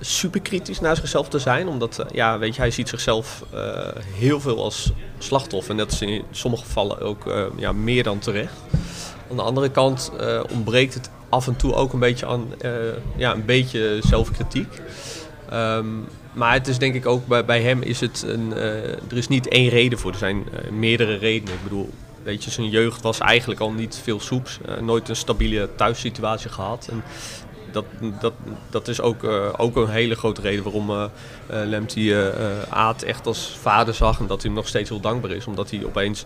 [0.01, 1.69] superkritisch naar zichzelf te zijn.
[1.69, 3.61] Omdat, uh, ja, weet je, hij ziet zichzelf uh,
[4.17, 5.71] heel veel als slachtoffer.
[5.71, 8.53] En dat is in sommige gevallen ook ja, meer dan terecht.
[9.31, 10.13] Aan de andere kant
[10.53, 12.47] ontbreekt het af en toe ook een beetje aan
[13.17, 14.81] ja, een beetje zelfkritiek.
[15.53, 18.53] Um, maar het is denk ik ook bij, bij hem is het een.
[19.11, 20.13] Er is niet één reden voor.
[20.13, 21.55] Er zijn meerdere redenen.
[21.55, 21.91] Ik bedoel,
[22.25, 24.59] weet je, zijn jeugd was eigenlijk al niet veel soeps.
[24.69, 26.89] Uh, nooit een stabiele thuissituatie gehad.
[26.91, 27.03] En
[27.73, 27.85] dat,
[28.21, 28.33] dat,
[28.71, 29.25] dat is ook,
[29.57, 31.05] ook een hele grote reden waarom uh,
[31.47, 32.15] Lemty
[32.69, 34.21] Aad echt als vader zag.
[34.21, 35.47] En dat hij hem nog steeds heel dankbaar is.
[35.47, 36.25] Omdat hij opeens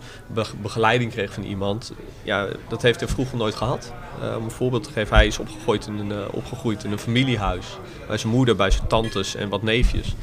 [0.61, 1.93] begeleiding kreeg van iemand.
[2.23, 3.93] Ja, dat heeft hij vroeger nooit gehad.
[4.37, 7.65] om een voorbeeld te geven, hij is opgegroeid in een, opgegroeid in een familiehuis
[8.07, 10.15] bij zijn moeder, bij zijn tantes en wat neefjes.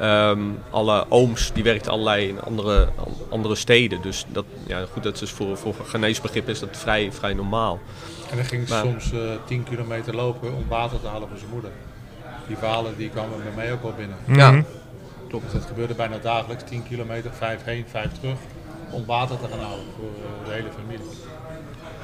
[0.00, 2.88] Ehm, alle ooms die werkten allerlei in andere,
[3.28, 4.02] andere steden.
[4.02, 7.78] Dus dat, ja, goed, dat is voor, voor geneesbegrip is dat vrij, vrij normaal.
[8.30, 11.50] En hij ging soms uh, eh, 10 kilometer lopen om water te halen voor zijn
[11.50, 11.70] moeder.
[12.46, 14.16] Die verhalen die kwamen bij mij ook al binnen.
[14.26, 14.64] Ja.
[15.28, 16.64] Klopt, dus dat gebeurde bijna dagelijks.
[16.64, 18.38] 10 kilometer, 5 heen, 5 terug.
[18.90, 21.06] Om water te gaan halen voor uh, de hele familie.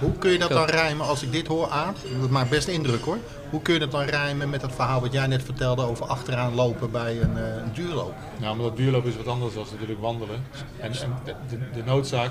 [0.03, 1.95] Hoe kun je dat dan rijmen als ik dit hoor, aan?
[2.21, 3.19] Dat maakt best indruk hoor.
[3.51, 6.55] Hoe kun je dat dan rijmen met het verhaal wat jij net vertelde over achteraan
[6.55, 8.15] lopen bij een, uh, een duurloop?
[8.41, 10.43] Nou, omdat duurloop is wat anders dan natuurlijk wandelen.
[10.79, 12.31] En, en de, de, noodzaak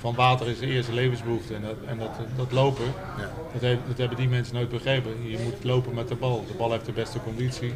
[0.00, 1.54] van water is de eerste levensbehoefte.
[1.54, 2.84] En dat, en dat, dat lopen,
[3.18, 3.30] ja.
[3.52, 5.12] dat, heeft, dat, hebben die mensen nooit begrepen.
[5.30, 6.44] Je moet lopen met de bal.
[6.46, 7.72] De bal heeft de beste conditie.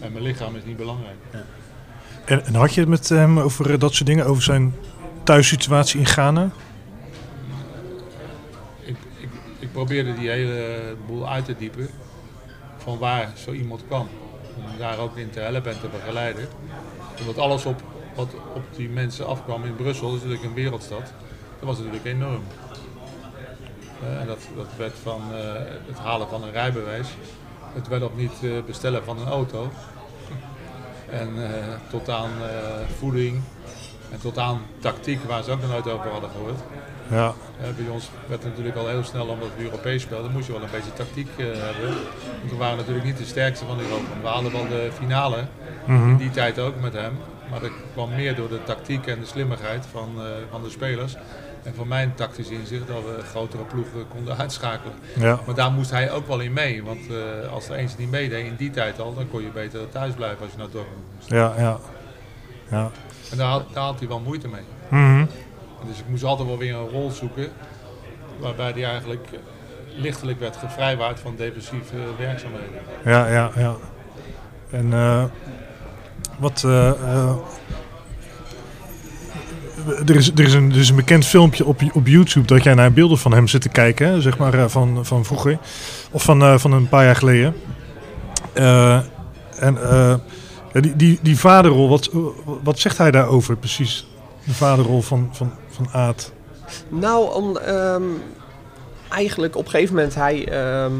[0.00, 1.16] En mijn lichaam is niet belangrijk.
[1.32, 1.44] Ja.
[2.24, 4.74] En, en, had je het met hem over eh, dat soort dingen, over zijn
[5.24, 6.50] thuissituatie in Ghana?
[9.58, 11.88] ik probeerde die hele boel uit te diepen
[12.76, 14.08] van waar zo iemand kwam.
[14.56, 16.48] Om daar ook in te helpen en te begeleiden.
[17.20, 17.82] Omdat alles op,
[18.14, 21.12] wat op die mensen afkwam in Brussel, is natuurlijk een wereldstad,
[21.58, 22.42] dat was natuurlijk enorm.
[24.02, 25.38] Uh, dat, dat werd van uh,
[25.86, 27.08] het halen van een rijbewijs,
[27.74, 29.70] het wel of niet uh, bestellen van een auto.
[31.10, 31.28] En
[31.90, 32.30] tot aan
[32.98, 33.40] voeding
[34.10, 36.60] en tot aan tactiek waar ze ook nog nooit over hadden gehoord.
[37.10, 37.34] Ja.
[37.60, 40.52] Uh, bij ons werd het natuurlijk al heel snel, omdat we Europees speelden, moest je
[40.52, 41.96] wel een beetje tactiek uh, hebben.
[42.38, 44.10] Want we waren natuurlijk niet de sterkste van Europa.
[44.22, 45.44] We haalden wel de finale,
[45.86, 47.18] mm in die tijd ook met hem.
[47.50, 51.16] Maar dat kwam meer door de tactiek en de slimmigheid van, uh, van de spelers.
[51.62, 54.94] En van mijn tactisch inzicht dat we grotere ploegen konden uitschakelen.
[55.14, 55.40] Ja.
[55.46, 56.84] Maar daar moest hij ook wel in mee.
[56.84, 57.00] Want
[57.52, 60.40] als er eens niet meedeed in die tijd al, dan kon je beter thuis blijven
[60.40, 61.30] als je naar Dortmund moest.
[61.30, 61.78] Ja, ja.
[62.70, 62.90] ja.
[63.30, 64.62] En daar had, daar had hij wel moeite mee.
[64.88, 65.28] Mm
[65.86, 67.48] Dus ik moest altijd wel weer een rol zoeken
[68.40, 69.28] waarbij hij eigenlijk
[69.96, 72.80] lichtelijk werd gevrijwaard van defensieve werkzaamheden.
[73.04, 73.76] Ja, ja, ja.
[74.70, 75.24] En eh,
[76.38, 76.64] wat.
[76.64, 77.36] eh, eh,
[80.06, 82.92] er is, er, is een, er een bekend filmpje op, op YouTube dat jij naar
[82.92, 85.58] beelden van hem zit te kijken, zeg maar van, van vroeger.
[86.10, 87.54] Of van, van een paar jaar geleden.
[89.58, 89.78] En
[90.72, 92.10] die, die, die vaderrol, wat,
[92.62, 94.06] wat zegt hij daarover precies?
[94.44, 96.32] De vaderrol van, van, van Aad.
[96.88, 98.02] Nou, om, ehm,
[99.08, 100.92] eigenlijk op een gegeven moment, hij ehm,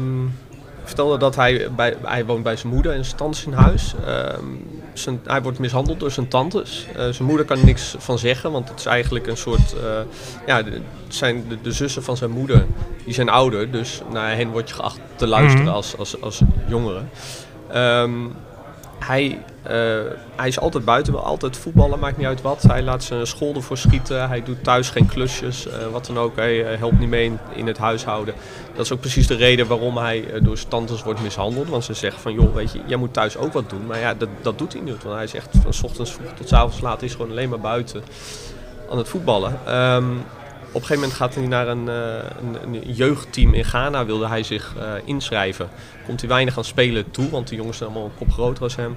[0.83, 3.95] vertelde dat hij, bij, hij woont bij zijn moeder en zijn tantes in huis.
[4.05, 4.45] Ehm,
[4.93, 6.87] zijn, hij wordt mishandeld door zijn tantes.
[6.95, 9.99] Eh, zijn moeder kan er niks van zeggen, want het is eigenlijk een soort, eh,
[10.47, 12.65] ja, de, zijn de, de zussen van zijn moeder,
[13.05, 13.71] die zijn ouder.
[13.71, 15.73] Dus naar hen word je geacht te luisteren Mhm.
[15.73, 17.01] als, als, als jongere.
[18.99, 19.73] Hij, eh,
[20.35, 22.61] hij is altijd buiten, wil altijd voetballen, maakt niet uit wat.
[22.61, 24.27] Hij laat zijn school ervoor schieten.
[24.27, 26.35] Hij doet thuis geen klusjes, eh, wat dan ook.
[26.35, 28.33] Hij eh, helpt niet mee in, het huishouden.
[28.75, 31.69] Dat is ook precies de reden waarom hij door zijn tantes wordt mishandeld.
[31.69, 33.85] Want ze zeggen van, joh, weet je, jij moet thuis ook wat doen.
[33.85, 35.03] Maar ja, dat, dat doet hij niet.
[35.03, 37.49] Want hij is echt van 's ochtends vroeg tot 's avonds laat, is gewoon alleen
[37.49, 38.03] maar buiten
[38.89, 39.59] aan het voetballen.
[39.65, 40.05] Ehm,
[40.71, 44.27] op een gegeven moment gaat hij naar een, eh, een, een jeugdteam in Ghana, wilde
[44.27, 45.69] hij zich eh, inschrijven.
[46.05, 48.75] Komt hij weinig aan spelen toe, want de jongens zijn allemaal een kop groter als
[48.75, 48.95] hem.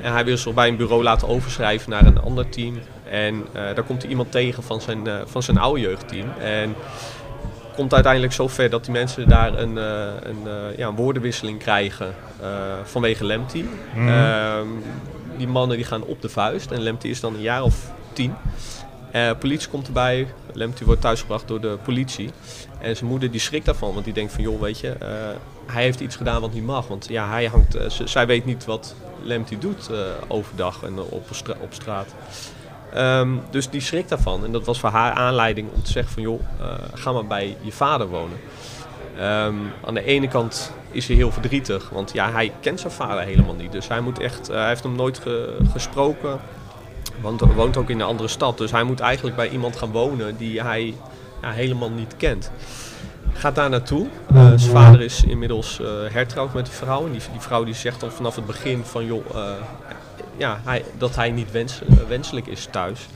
[0.00, 2.74] En hij wil zich bij een bureau laten overschrijven naar een ander team.
[3.10, 6.28] En eh, daar komt hij iemand tegen van zijn, van zijn oude jeugdteam.
[6.40, 6.74] En
[7.74, 12.14] komt uiteindelijk zo ver dat die mensen daar een, een, ja, een woordenwisseling krijgen
[12.84, 13.64] vanwege Lemty.
[13.96, 14.66] Ehm,
[15.36, 18.34] die mannen die gaan op de vuist en Lemty is dan een jaar of tien.
[19.12, 20.26] Eh, politie komt erbij.
[20.52, 22.30] Lemty wordt thuisgebracht door de politie.
[22.78, 25.08] En zijn moeder die schrikt daarvan, want die denkt van joh, weet je, eh,
[25.66, 26.86] hij heeft iets gedaan wat niet mag.
[26.88, 29.90] Want ja, hij hangt, eh, zij weet niet wat Lemty doet
[30.28, 32.14] overdag en op, op straat.
[32.92, 34.44] Ehm, dus die schrikt daarvan.
[34.44, 36.40] En dat was voor haar aanleiding om te zeggen van joh,
[36.94, 38.38] ga maar bij je vader wonen.
[39.16, 43.24] Ehm, aan de ene kant is hij heel verdrietig, want ja, hij kent zijn vader
[43.24, 43.72] helemaal niet.
[43.72, 46.40] Dus hij moet echt, hij heeft hem nooit ge- gesproken,
[47.20, 48.58] hij woont ook in een andere stad.
[48.58, 50.94] Dus hij moet eigenlijk bij iemand gaan wonen die hij
[51.42, 52.50] ja, helemaal niet kent.
[53.32, 54.06] Gaat daar naartoe.
[54.34, 57.06] Eh, zijn vader is inmiddels eh, hertrouwd met die vrouw.
[57.06, 59.50] En die, vrouw die zegt dan vanaf het begin van joh, eh,
[60.36, 63.08] ja, hij, dat hij niet wens, wenselijk is thuis.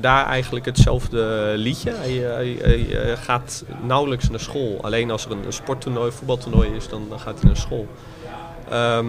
[0.00, 1.92] Daar eigenlijk hetzelfde liedje.
[1.94, 4.78] Hij, hij, gaat nauwelijks naar school.
[4.82, 7.88] Alleen als er een, sporttoernooi, voetbaltoernooi is, dan, dan gaat hij naar school.
[8.70, 9.06] Ehm,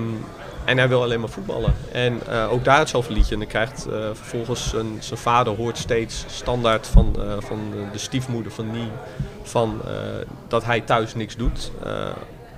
[0.66, 1.74] en hij wil alleen maar voetballen.
[1.92, 3.34] En eh, ook daar hetzelfde liedje.
[3.34, 7.60] En dan krijgt eh, vervolgens zijn, zijn vader hoort steeds standaard van, eh, van
[7.92, 8.90] de stiefmoeder van Nie
[9.44, 9.82] van
[10.48, 11.72] dat hij thuis niks doet.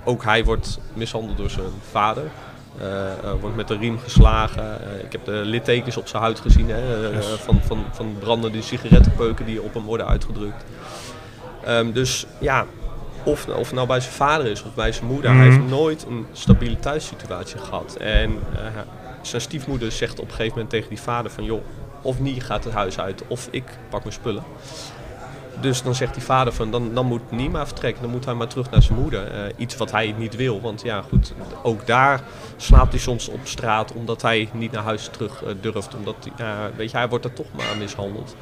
[0.04, 2.24] Ook hij wordt mishandeld door zijn vader.
[3.40, 4.78] Wordt met een riem geslagen.
[5.04, 9.62] Ik heb de littekens op zijn huid gezien hè, van, van, van brandende sigarettenpeuken die
[9.62, 10.64] op hem worden uitgedrukt.
[11.64, 12.66] Ehm, dus ja,
[13.22, 15.50] of, of het nou bij zijn vader is of bij zijn moeder, hij Mhm.
[15.50, 17.96] heeft nooit een stabiele thuissituatie gehad.
[18.00, 18.60] En eh,
[19.22, 21.62] zijn stiefmoeder zegt op een gegeven moment tegen die vader van joh,
[22.02, 24.42] of niet gaat het huis uit of ik pak mijn spullen.
[25.60, 28.34] Dus dan zegt die vader van dan, dan moet Nie maar vertrekken, dan moet hij
[28.34, 29.26] maar terug naar zijn moeder.
[29.30, 32.20] Eh, iets wat hij niet wil, want ja goed, ook daar
[32.56, 35.94] slaapt hij soms op straat omdat hij niet naar huis terug eh, durft.
[35.94, 38.36] Omdat hij, ja, weet je, hij wordt er toch maar mishandeld.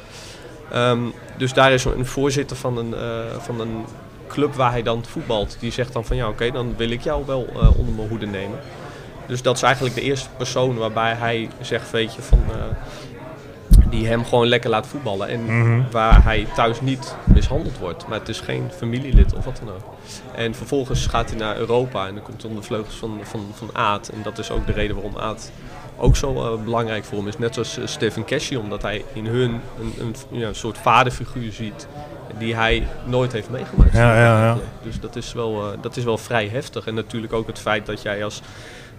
[0.71, 1.01] Ehm,
[1.39, 2.95] dus daar is een voorzitter van een,
[3.41, 3.85] van een
[4.29, 5.57] club waar hij dan voetbalt.
[5.61, 8.27] Die zegt dan van ja oké, dan wil ik jou wel eh, onder mijn hoede
[8.27, 8.59] nemen.
[9.27, 12.57] Dus dat is eigenlijk de eerste persoon waarbij hij zegt, weet je, van, eh,
[13.91, 15.29] die hem gewoon lekker laat voetballen.
[15.29, 15.91] En Mhm.
[15.91, 18.07] waar hij thuis niet mishandeld wordt.
[18.09, 19.95] Maar het is geen familielid of wat dan ook.
[20.35, 23.41] En vervolgens gaat hij naar Europa en dan komt hij onder de vleugels van, van,
[23.55, 24.09] van Aad.
[24.09, 25.51] En dat is ook de reden waarom Aad
[25.99, 27.39] ook zo eh, belangrijk voor hem is.
[27.39, 31.87] Net zoals Stephen Cashy, omdat hij in hun een, een, ja, een soort vaderfiguur ziet
[32.39, 33.93] die hij nooit heeft meegemaakt.
[33.93, 34.59] Ja, ja, ja.
[34.83, 36.87] Dus dat is, wel, eh, dat is wel vrij heftig.
[36.87, 38.41] En natuurlijk ook het feit dat jij als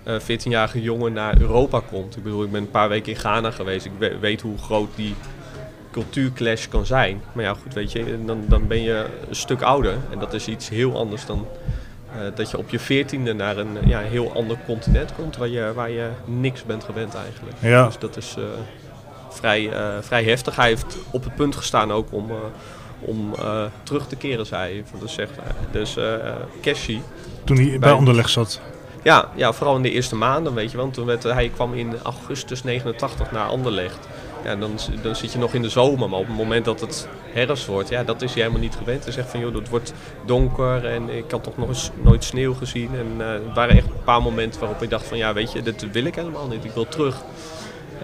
[0.03, 2.17] eh 14-jarige jongen naar Europa komt.
[2.17, 3.85] Ik bedoel, ik ben een paar weken in Ghana geweest.
[3.85, 5.15] Ik we- weet hoe groot die
[5.91, 7.21] cultuurclash kan zijn.
[7.33, 9.93] Maar ja, goed, weet je, dan, dan ben je een stuk ouder.
[10.11, 11.47] En dat is iets heel anders dan
[12.11, 15.37] eh, dat je op je veertiende naar een ja, heel ander continent komt...
[15.37, 17.55] Waar je, waar je niks bent gewend eigenlijk.
[17.59, 17.85] Ja.
[17.85, 18.35] Dus dat is
[19.29, 19.69] vrij,
[20.01, 20.55] vrij heftig.
[20.55, 22.31] Hij heeft op het punt gestaan ook om,
[22.99, 24.99] om eh, terug te keren, zei hij.
[24.99, 25.51] Dat zegt, hij.
[25.71, 26.13] dus eh
[26.61, 26.99] Cashy...
[27.43, 28.61] Toen hij bij Bij- Anderlecht zat.
[29.03, 30.77] Ja, ja, vooral in de eerste maanden, weet je.
[30.77, 34.07] Want toen werd, hij kwam in augustus 89 naar Anderlecht.
[34.43, 37.07] Ja, dan, dan zit je nog in de zomer, maar op het moment dat het
[37.33, 39.03] herfst wordt, ja, dat is hij helemaal niet gewend.
[39.03, 39.93] Hij zegt van, joh, het wordt
[40.25, 42.89] donker en ik had toch nog eens nooit sneeuw gezien.
[42.95, 45.61] En eh, het waren echt een paar momenten waarop ik dacht van, ja, weet je,
[45.61, 46.65] dit wil ik helemaal niet.
[46.65, 47.21] Ik wil terug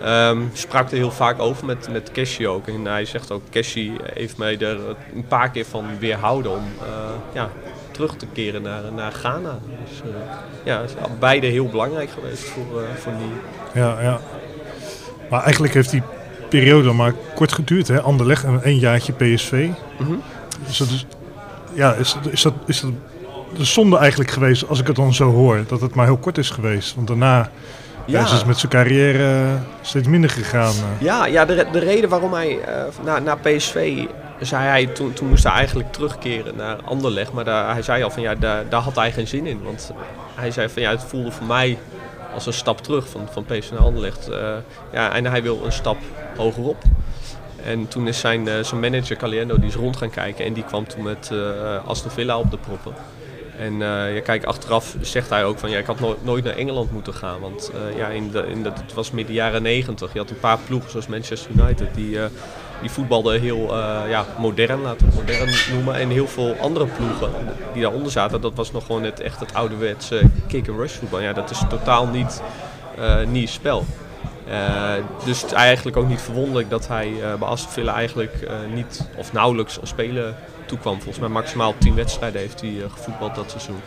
[0.01, 2.67] Ehm, sprak er heel vaak over met, met Cashy ook.
[2.67, 4.79] En hij zegt ook, Cashy heeft mij er
[5.15, 6.87] een paar keer van weerhouden om eh,
[7.33, 7.49] ja,
[7.91, 9.59] terug te keren naar, naar Ghana.
[9.85, 10.15] Dus uh,
[10.63, 10.81] ja,
[11.19, 13.81] beide heel belangrijk geweest voor, uh, voor die.
[13.81, 14.19] Ja, ja.
[15.29, 16.01] Maar eigenlijk heeft die
[16.49, 18.01] periode maar kort geduurd, hè?
[18.01, 19.67] Anderleg en een jaartje PSV.
[19.99, 20.21] Mm -hmm.
[20.65, 21.05] dus dat is,
[21.73, 22.91] ja, is, is, dat, is dat
[23.57, 25.63] de zonde eigenlijk geweest als ik het dan zo hoor?
[25.67, 26.95] Dat het maar heel kort is geweest.
[26.95, 27.51] Want daarna
[28.05, 28.23] ja.
[28.23, 30.73] is het met zijn carrière steeds minder gegaan.
[30.99, 32.59] Ja, ja de, de reden waarom hij
[33.03, 34.05] naar, naar PSV
[34.45, 37.31] zei hij, toen, toen moest hij eigenlijk terugkeren naar Anderlecht.
[37.31, 39.63] Maar daar, hij zei al van ja, daar, daar had hij geen zin in.
[39.63, 39.91] Want
[40.35, 41.77] hij zei van ja, het voelde voor mij
[42.33, 44.29] als een stap terug van, van PSV naar Anderlecht.
[44.29, 44.55] Uh,
[44.93, 45.97] ja, en hij wil een stap
[46.37, 46.81] hogerop.
[47.65, 50.63] En toen is zijn, uh, zijn manager Caliendo die is rond gaan kijken en die
[50.63, 52.93] kwam toen met uh, Aston Villa op de proppen.
[53.57, 56.91] En uh, ja, achteraf zegt hij ook van ja, ik had no nooit naar Engeland
[56.91, 57.39] moeten gaan.
[57.39, 60.13] Want uh, ja, in de, in het was midden jaren negentig.
[60.13, 62.25] Je had een paar ploegen zoals Manchester United die, uh,
[62.81, 63.75] die voetbalden heel
[64.07, 65.95] ja, modern, laten we het modern noemen.
[65.95, 67.31] En heel veel andere ploegen
[67.73, 71.21] die daaronder zaten, dat was nog gewoon het, echt het ouderwetse kick-and-rush voetbal.
[71.21, 72.41] Ja, dat is totaal niet
[73.27, 73.85] nieuw spel.
[74.49, 74.93] Uh,
[75.25, 79.33] dus eigenlijk ook niet verwonderlijk dat hij uh, bij Aston Villa eigenlijk uh, niet of
[79.33, 80.95] nauwelijks al spelen toekwam.
[80.95, 83.81] Volgens mij maximaal 10 wedstrijden heeft hij gevoetbald dat seizoen.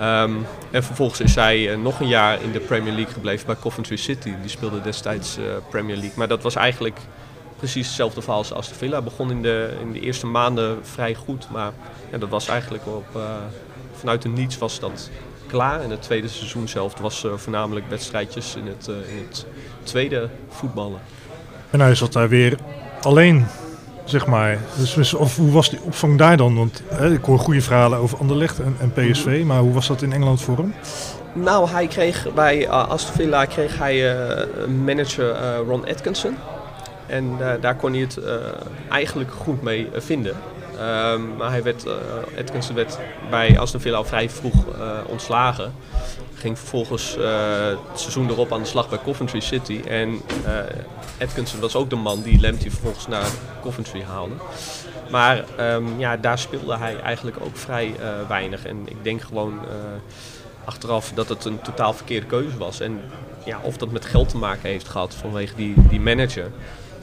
[0.00, 3.96] Um, en vervolgens is hij nog een jaar in de Premier League gebleven bij Coventry
[3.96, 4.32] City.
[4.40, 5.38] Die speelde destijds
[5.70, 6.16] Premier League.
[6.16, 6.98] Maar dat was eigenlijk
[7.56, 8.92] precies hetzelfde verhaal als Aston Villa.
[8.92, 11.50] Hij begon in de, in de eerste maanden vrij goed.
[11.50, 11.72] Maar
[12.10, 13.20] ja, dat was eigenlijk op,
[13.92, 15.10] vanuit de niets was dat
[15.52, 15.80] klaar.
[15.80, 19.46] En het tweede seizoen zelf was uh, voornamelijk wedstrijdjes in het, uh, in het
[19.82, 21.00] tweede voetballen.
[21.70, 22.58] En hij zat daar weer
[23.00, 23.46] alleen,
[24.04, 24.58] zeg maar.
[24.76, 26.56] Dus, of hoe was die opvang daar dan?
[26.56, 29.46] Want hè, ik hoor goede verhalen over Anderlecht en, en PSV, -hmm.
[29.46, 30.74] maar hoe was dat in Engeland voor hem?
[31.32, 34.16] Nou, hij kreeg bij uh, Aston Villa kreeg hij
[34.84, 36.36] manager Ron Atkinson.
[37.06, 38.18] En daar kon hij het
[38.88, 40.36] eigenlijk goed mee vinden.
[40.82, 41.92] Um, maar hij werd, uh,
[42.38, 42.98] Atkinson werd
[43.30, 45.74] bij Aston Villa al vrij vroeg uh, ontslagen.
[46.34, 49.80] Ging vervolgens uh, het seizoen erop aan de slag bij Coventry City.
[49.88, 50.20] En
[51.20, 53.26] Atkinson was ook de man die Lamptey vervolgens naar
[53.62, 54.34] Coventry haalde.
[55.10, 57.94] Maar um, ja, daar speelde hij eigenlijk ook vrij
[58.28, 58.64] weinig.
[58.64, 59.60] En ik denk gewoon
[60.64, 62.80] achteraf dat het een totaal verkeerde keuze was.
[62.80, 63.00] En
[63.44, 66.50] ja, of dat met geld te maken heeft gehad vanwege die, die manager.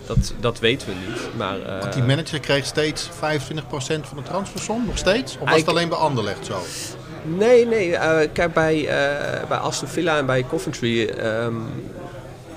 [0.09, 1.37] Dat, dat weten we niet.
[1.37, 3.09] Maar, uh, Want die manager kreeg steeds 25%
[4.07, 5.37] van de transfersom, nog steeds?
[5.39, 6.61] Of was het alleen bij Anderlecht zo?
[7.23, 7.89] Nee, nee.
[7.89, 11.09] Uh, kijk, bij, uh, bij Aston Villa en bij Coventry...
[11.09, 11.67] Um,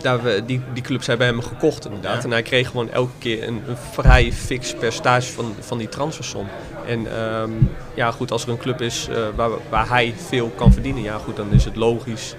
[0.00, 2.16] daar we, die, die clubs hebben hem gekocht inderdaad.
[2.16, 2.22] Ja.
[2.22, 6.48] En hij kreeg gewoon elke keer een, een vrij fix percentage van, van die transfersom.
[6.86, 10.72] En um, ja, goed, als er een club is uh, waar, waar hij veel kan
[10.72, 12.34] verdienen, ja goed, dan is het logisch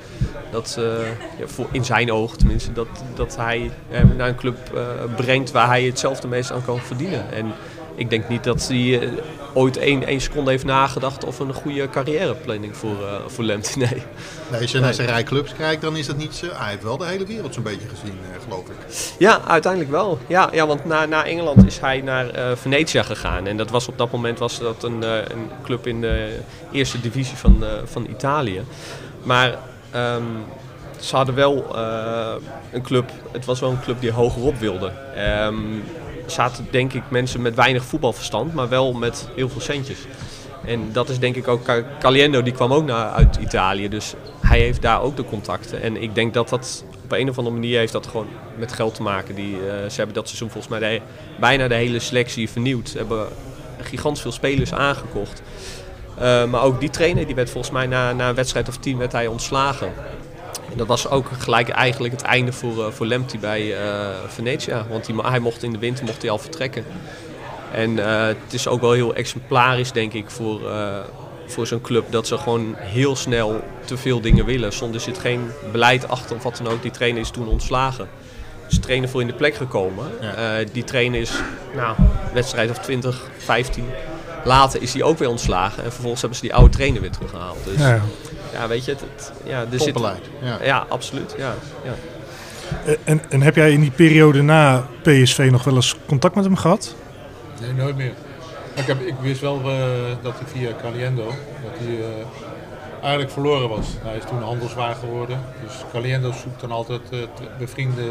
[0.51, 0.86] dat, uh,
[1.39, 4.58] ja, voor, in zijn ogen tenminste, dat, dat hij hem naar een club
[5.15, 7.32] brengt waar hij hetzelfde meest aan kan verdienen.
[7.32, 7.53] En
[7.95, 9.10] ik denk niet dat hij uh,
[9.53, 13.75] ooit één, één seconde heeft nagedacht over een goede carrièreplanning voor, uh, voor Lent.
[13.84, 14.03] Nee.
[14.51, 14.62] nee.
[14.62, 16.47] Als je naar zijn rij clubs kijkt, dan is dat niet zo.
[16.53, 18.75] Hij heeft wel de hele wereld zo'n beetje gezien, uh, geloof ik.
[19.19, 20.19] Ja, uiteindelijk wel.
[20.27, 23.47] Ja, ja want na, na Engeland is hij naar uh, Venetia gegaan.
[23.47, 26.38] En dat was op dat moment was dat een, een club in de
[26.71, 28.63] eerste divisie van, van Italië.
[29.23, 29.58] Maar
[29.95, 30.43] um,
[30.99, 31.77] ze hadden wel
[32.71, 34.91] een club, het was wel een club die hogerop wilde.
[35.45, 35.84] Um,
[36.25, 39.97] zaten denk ik mensen met weinig voetbalverstand, maar wel met heel veel centjes.
[40.65, 41.62] En dat is denk ik ook,
[41.99, 45.81] Caliendo die kwam ook naar, uit Italië, dus hij heeft daar ook de contacten.
[45.81, 48.95] En ik denk dat dat op een of andere manier heeft dat gewoon met geld
[48.95, 49.36] te maken.
[49.36, 51.01] Die, uh, ze hebben dat seizoen volgens mij
[51.39, 52.89] bijna de hele selectie vernieuwd.
[52.89, 53.27] Ze hebben
[53.81, 55.41] gigantisch veel spelers aangekocht.
[56.21, 58.97] Uh, maar ook die trainer die werd volgens mij na, na een wedstrijd of tien
[58.97, 59.93] werd hij ontslagen.
[60.73, 64.86] En dat was ook gelijk eigenlijk het einde voor, uh, voor Lemty bij uh, Venetia.
[64.89, 66.86] Want die, hij mocht in de winter mocht hij al vertrekken.
[67.71, 70.62] En uh, het is ook wel heel exemplarisch, denk ik, voor,
[71.45, 72.05] voor zo'n club.
[72.09, 74.73] Dat ze gewoon heel snel te veel dingen willen.
[74.73, 76.81] Zonder zit geen beleid achter of wat dan ook.
[76.81, 78.07] Die trainer is toen ontslagen.
[78.69, 80.05] Is trainer voor in de plek gekomen.
[80.21, 80.63] Ja.
[80.71, 81.31] die trainer is,
[81.75, 81.95] nou,
[82.33, 83.86] wedstrijd of 20, 15.
[84.43, 85.84] Later is hij ook weer ontslagen.
[85.84, 87.57] En vervolgens hebben ze die oude trainer weer teruggehaald.
[87.63, 88.01] Dus, ja ja,
[88.68, 89.99] weet je, het, het ja, er zit,
[90.41, 90.58] ja.
[90.62, 91.36] ja, absoluut.
[91.38, 91.93] Ja, ja.
[93.04, 96.56] En, en heb jij in die periode na PSV nog wel eens contact met hem
[96.56, 96.95] gehad?
[97.62, 98.14] Nee, nooit meer.
[98.76, 99.66] Ik, heb, ik wist wel uh,
[100.22, 101.26] dat hij via Caliendo
[101.64, 102.06] dat hij, uh,
[103.01, 103.88] eigenlijk verloren was.
[104.01, 105.39] Hij is toen handelswaar geworden.
[105.64, 107.20] Dus Caliendo zoekt dan altijd uh,
[107.58, 108.06] bevriende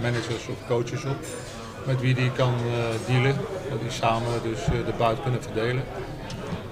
[0.00, 1.16] managers of coaches op.
[1.86, 2.54] Met wie die kan
[3.06, 3.34] dealen.
[3.70, 5.82] Dat die samen dus de buit kunnen verdelen.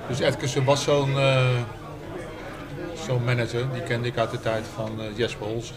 [0.08, 1.14] Dus Edkersen was zo'n
[3.06, 5.72] zo'n manager, die kende ik uit de tijd van uh, Jesper Hols.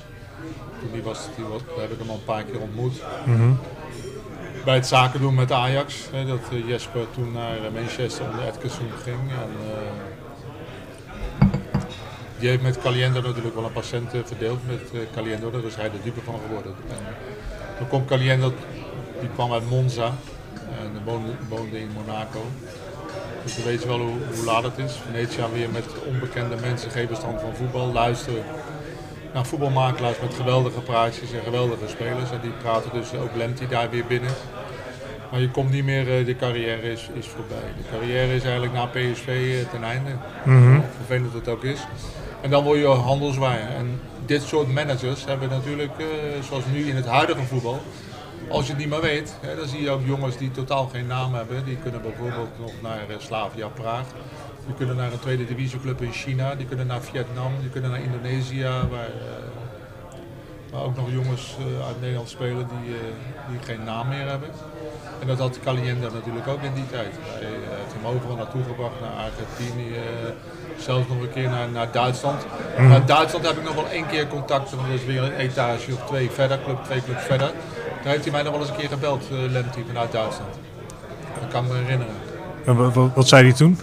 [0.79, 3.01] Toen die was, die was, heb ik hem al een paar keer ontmoet.
[3.25, 3.51] Mhm.
[4.65, 5.95] Bij het zaken doen met Ajax.
[6.11, 9.19] Hè, dat eh, Jesper toen naar eh, Manchester onder Atkinson ging.
[9.29, 9.49] En,
[12.39, 15.51] die heeft met Caliendo natuurlijk wel een patiënt verdeeld met uh, Caliendo.
[15.51, 16.75] Daar is hij de dupe van geworden.
[16.89, 16.97] En
[17.77, 18.53] toen kwam Caliendo,
[19.19, 20.11] die kwam uit Monza.
[20.79, 22.45] En woonde, woonde in Monaco.
[23.43, 24.93] Dus dan weet je wel hoe, hoe laat het is.
[25.05, 27.91] Venetia weer met onbekende mensen, geen bestand van voetbal.
[27.91, 28.43] Luisteren
[29.33, 32.31] naar voetbalmakelaars met geweldige praatjes en geweldige spelers.
[32.31, 34.31] En die praten dus ook Lemty daar weer binnen.
[35.31, 37.69] Maar je komt niet meer, eh, de carrière is, is voorbij.
[37.77, 40.09] De carrière is eigenlijk na PSV eh, ten einde.
[40.43, 40.79] Mhm.
[40.95, 41.79] Vervelend dat het ook is.
[42.41, 43.69] En dan word je handelswaaier.
[43.77, 46.05] En dit soort managers hebben natuurlijk, eh,
[46.47, 47.81] zoals nu in het huidige voetbal,
[48.49, 51.07] als je het niet meer weet, hè, dan zie je ook jongens die totaal geen
[51.07, 51.65] naam hebben.
[51.65, 54.05] Die kunnen bijvoorbeeld nog naar eh, Slavia Praag.
[54.65, 56.55] Die kunnen naar een tweede divisieclub in China.
[56.55, 57.51] Die kunnen naar Vietnam.
[57.61, 59.43] Die kunnen naar Indonesië, waar, eh,
[60.71, 62.95] waar ook nog jongens eh, uit Nederland spelen die,
[63.49, 64.49] die geen naam meer hebben.
[65.19, 67.13] En dat had Calienda natuurlijk ook in die tijd.
[67.21, 67.47] Hij
[67.79, 69.99] heeft hem overal naartoe gebracht, naar Argentinië,
[70.77, 72.45] zelfs nog een keer naar, naar Duitsland.
[72.77, 75.93] Naar Duitsland heb ik nog wel één keer contact, want dat is weer een etage
[75.93, 77.51] of twee verder, club, twee clubs verder.
[78.03, 80.53] Daar heeft hij mij nog wel eens een keer gebeld, uh, Lemty, vanuit Duitsland.
[81.39, 82.13] Dat kan ik me herinneren.
[82.65, 83.79] En wa- wa- wat zei hij toen?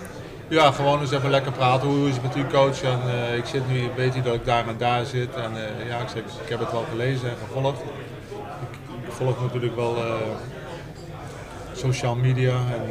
[0.49, 1.89] Ja, gewoon eens even lekker praten.
[1.89, 2.83] Hoe is het met uw coach?
[2.83, 5.35] En eh, ik zit nu, weet u dat ik daar en daar zit?
[5.35, 7.81] En eh, ja, ik, zeg, ik heb het wel gelezen en gevolgd.
[7.81, 7.87] Ik,
[9.07, 9.97] ik volg natuurlijk wel
[11.73, 12.83] social media en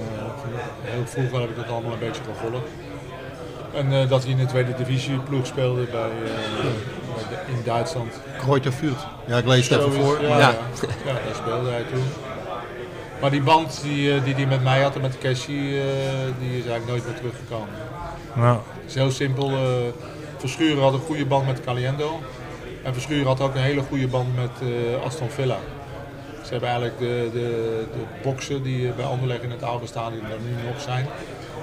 [0.82, 2.66] heel vroeger heb ik dat allemaal een beetje gevolgd.
[3.74, 6.10] En dat hij in de tweede divisie ploeg speelde bij,
[7.48, 8.14] in Duitsland.
[8.40, 9.06] Kreuter Vuurt.
[9.28, 10.22] Ja, ik lees het even is- voor.
[10.22, 10.50] Ja, maar- ja.
[11.06, 12.04] ja, daar speelde hij toen.
[13.22, 15.86] Maar die band die hij die, die met mij had en met Cassie, eh,
[16.40, 17.70] die is eigenlijk nooit meer teruggekomen.
[18.34, 19.50] Nou, Het is heel simpel.
[19.50, 19.58] eh
[20.38, 22.20] Verschuren had een goede band met Caliendo.
[22.84, 25.58] En Verschuren had ook een hele goede band met eh, Aston Villa.
[26.44, 27.40] Ze hebben eigenlijk de, de,
[27.94, 31.08] de boksen die eh, bij Anderlecht in het oude stadion er nu nog zijn.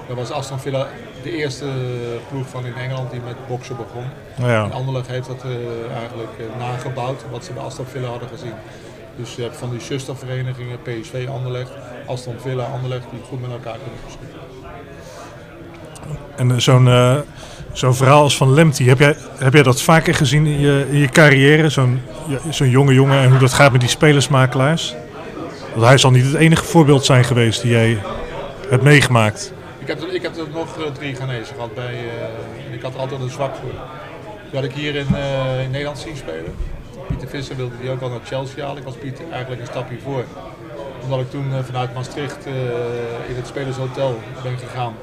[0.07, 0.87] Dat was Aston Villa
[1.23, 1.65] de eerste
[2.29, 4.03] ploeg van in Engeland die met boksen begon.
[4.49, 4.63] ja.
[4.63, 8.53] En Anderlecht heeft dat eh, eigenlijk eh, nagebouwd, wat ze bij Aston Villa hadden gezien.
[9.15, 11.71] Dus je hebt van die zusterverenigingen, PSV Anderlecht,
[12.05, 14.35] Aston Villa Anderlecht, die goed met elkaar kunnen verschillen.
[16.35, 17.23] En eh, zo'n
[17.71, 20.97] zo'n verhaal als van Lemty, heb jij, heb jij dat vaker gezien in je, in
[20.97, 21.69] je carrière?
[21.69, 22.01] Zo'n
[22.49, 24.95] zo'n jonge jongen en hoe dat gaat met die spelersmakelaars?
[25.73, 28.01] Want hij zal niet het enige voorbeeld zijn geweest die jij
[28.69, 29.53] hebt meegemaakt.
[29.87, 32.99] Ik heb, ik heb er nog eh, drie Ghanese gehad bij, eh, ik had er
[32.99, 33.73] altijd een zwak voor.
[34.53, 36.55] Had ik hier in, eh, in Nederland zien spelen.
[37.07, 38.77] Pieter Visser wilde die ook al naar Chelsea halen.
[38.77, 40.23] Ik was Pieter eigenlijk een stapje voor.
[41.03, 42.45] Omdat ik toen vanuit Maastricht
[43.27, 44.95] in het Spelershotel ben gegaan.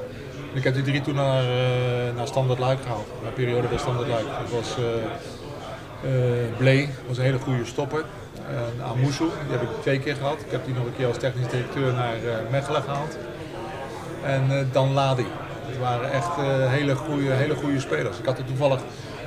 [0.53, 1.43] Ik heb die drie toen naar,
[2.15, 3.07] naar Standard Luik gehaald.
[3.21, 4.25] Mijn periode bij Standard Luik.
[4.25, 4.75] Dat was
[6.57, 8.05] Blee, was een hele goede stopper.
[8.49, 10.37] En die heb ik twee keer gehad.
[10.45, 12.15] Ik heb die nog een keer als technisch directeur naar
[12.51, 13.17] Mechelen gehaald.
[14.25, 15.25] En eh, Dan Ladi.
[15.65, 18.17] Het waren echt eh, hele, goede, hele goede spelers.
[18.19, 18.79] Ik had het toevallig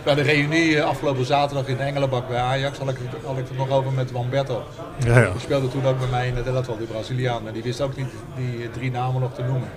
[0.05, 2.78] bij de reunie eh, afgelopen zaterdag in Engelenbak bij Ajax.
[2.78, 4.62] Had ik, het- had ik het nog over met Wamberto.
[5.05, 5.30] Ja, ja.
[5.30, 7.42] Die speelde toen ook bij mij in het elftal, die Braziliaan.
[7.42, 9.68] Maar die wist ook niet die drie namen nog te noemen.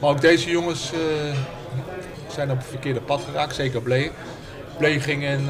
[0.00, 0.92] Maar ook deze jongens
[2.28, 4.10] zijn op het verkeerde pad geraakt, zeker Blee.
[4.78, 5.48] Blee ging in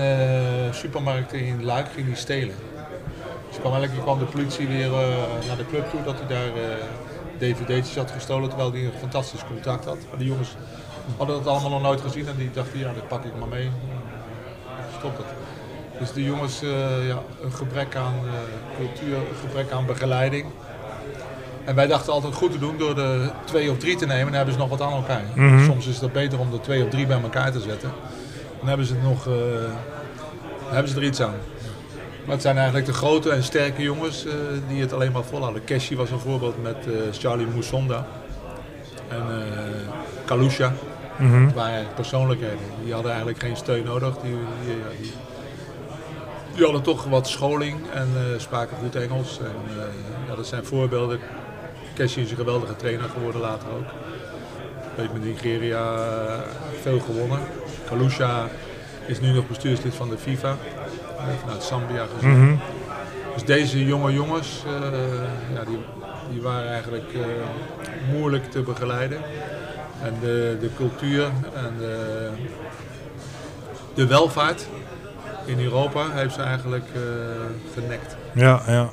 [0.71, 2.55] supermarkten in Luik ging die stelen.
[3.49, 4.89] Dus kwam, eigenlijk kwam de politie weer
[5.47, 6.51] naar de club toe dat hij daar
[7.41, 9.99] dvd'tjes had gestolen, terwijl hij een fantastisch contact had.
[10.09, 10.57] Maar die jongens
[11.17, 13.71] hadden dat allemaal nog nooit gezien en die dachten, ja, dat pak ik maar mee.
[14.99, 15.27] Stop het.
[15.99, 18.33] Dus de jongens, eh, ja, een gebrek aan eh,
[18.77, 20.47] cultuur, een gebrek aan begeleiding.
[21.65, 24.35] En wij dachten altijd goed te doen door de twee of drie te nemen, dan
[24.35, 25.23] hebben ze nog wat aan elkaar.
[25.35, 25.65] Mhm.
[25.65, 27.91] Soms is het beter om de twee of drie bij elkaar te zetten.
[28.59, 29.33] Dan hebben ze, het nog, eh,
[30.65, 31.35] dan hebben ze er iets aan.
[32.25, 34.33] Maar het zijn eigenlijk de grote en sterke jongens eh,
[34.69, 35.65] die het alleen maar volhouden.
[35.65, 38.07] Keshi was een voorbeeld met eh, Charlie Musonda
[39.09, 40.73] en eh Kalusha.
[41.17, 41.45] Mhm.
[41.45, 42.59] Het waren eigenlijk persoonlijkheden.
[42.85, 44.17] Die hadden eigenlijk geen steun nodig.
[44.17, 45.13] Die, die, die,
[46.55, 49.39] die hadden toch wat scholing en spraken goed Engels.
[49.39, 49.85] En,
[50.29, 51.21] ja, dat zijn voorbeelden.
[51.95, 53.87] Keshi is een geweldige trainer geworden later ook.
[54.95, 55.97] Heeft met Nigeria
[56.83, 57.39] veel gewonnen.
[57.89, 58.49] Kalusha
[59.07, 60.57] is nu nog bestuurslid van de FIFA.
[61.29, 62.41] Eh, vanuit Zambia gezien.
[62.45, 62.57] Mhm.
[63.35, 65.79] Dus deze jonge jongens, eh, ja, die,
[66.31, 67.21] die waren eigenlijk eh,
[68.13, 69.19] moeilijk te begeleiden.
[70.03, 72.29] En de, de cultuur en de,
[73.95, 74.67] de welvaart
[75.45, 77.01] in Europa heeft ze eigenlijk eh,
[77.75, 78.17] genekt.
[78.35, 78.91] Ja, ja.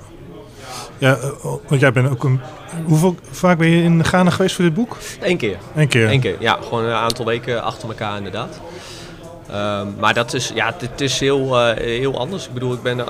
[0.97, 2.41] Ja, eh, want jij bent ook een...
[2.85, 4.97] Hoeveel vaak ben je in Ghana geweest voor dit boek?
[5.21, 5.57] Eén keer.
[5.75, 6.09] Eén keer.
[6.09, 6.57] Eén keer, ja.
[6.61, 8.59] Gewoon een aantal weken achter elkaar inderdaad.
[9.51, 12.45] Ehm, maar dat is, ja, het is heel, eh, heel anders.
[12.45, 13.05] Ik bedoel, ik ben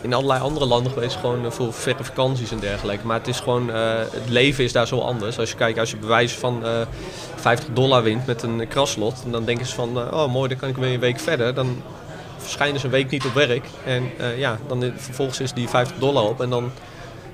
[0.00, 3.06] in allerlei andere landen geweest, gewoon eh, voor verre vakanties en dergelijke.
[3.06, 5.38] Maar het is gewoon, eh, het leven is daar zo anders.
[5.38, 6.62] Als je kijkt, als je bewijs van
[7.34, 10.76] 50 dollar wint met een kraslot, dan denken ze van, oh mooi, dan kan ik
[10.76, 11.54] weer een week verder.
[11.54, 11.82] Dan
[12.36, 13.66] verschijnen ze een week niet op werk.
[13.84, 16.70] En ja, dan vervolgens is die 50 dollar op en dan,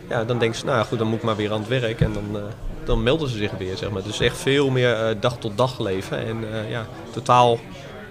[0.08, 2.00] ja, dan denken ze, nou goed, dan moet ik maar weer aan het werk.
[2.00, 2.42] En dan,
[2.84, 4.02] dan melden ze zich weer, zeg maar.
[4.02, 6.26] Dus echt veel meer dag tot dag leven.
[6.26, 7.58] En ja, totaal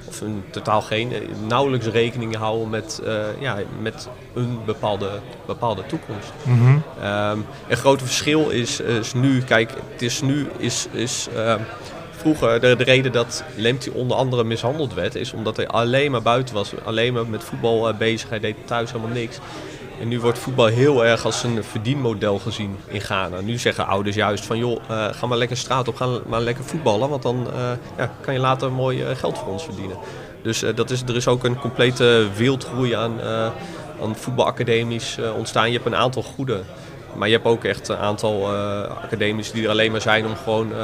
[0.08, 5.10] of een, totaal geen, eh, nauwelijks rekening houden met, uh, ja, met een bepaalde,
[5.46, 6.32] bepaalde toekomst.
[6.44, 11.56] Mm um, een groot verschil is, is nu, kijk, het is nu is, is uh,
[12.12, 16.22] vroeger de, de, reden dat Lemty onder andere mishandeld werd, is omdat hij alleen maar
[16.22, 19.40] buiten was, alleen maar met voetbal uh, bezig, hij deed thuis helemaal niks.
[20.00, 23.42] En nu wordt voetbal heel erg als een verdienmodel gezien in Ghana.
[23.42, 26.64] Nu zeggen ouders juist van joh, uh, ga maar lekker straat op, ga maar lekker
[26.64, 27.10] voetballen.
[27.10, 29.98] Want dan uh, ja, kan je later mooi uh, geld voor ons verdienen.
[30.42, 33.22] Dus dat is, er is ook een complete wildgroei aan,
[34.02, 35.68] aan voetbalacademies ontstaan.
[35.68, 36.64] Je hebt een aantal goede
[37.18, 40.36] maar je hebt ook echt een aantal uh, academies die er alleen maar zijn om
[40.36, 40.78] gewoon, uh,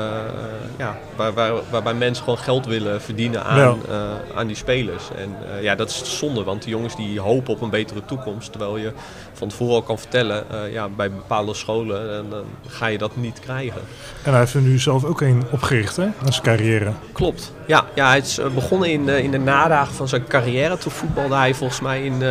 [0.77, 4.01] ja, waar, waar, waarbij mensen gewoon geld willen verdienen aan, uh,
[4.36, 5.03] aan die spelers.
[5.15, 8.51] En ja, dat is zonde, want die jongens die hopen op een betere toekomst.
[8.51, 8.91] Terwijl je
[9.34, 13.81] van tevoren al kan vertellen, ja, bij bepaalde scholen dan ga je dat niet krijgen.
[14.23, 16.91] En hij heeft er nu zelf ook een opgericht, hè, aan zijn carrière.
[17.11, 17.53] Klopt.
[17.67, 20.77] Ja, ja hij is begonnen in, in de nadagen van zijn carrière.
[20.77, 22.21] Toen voetbalde hij volgens mij in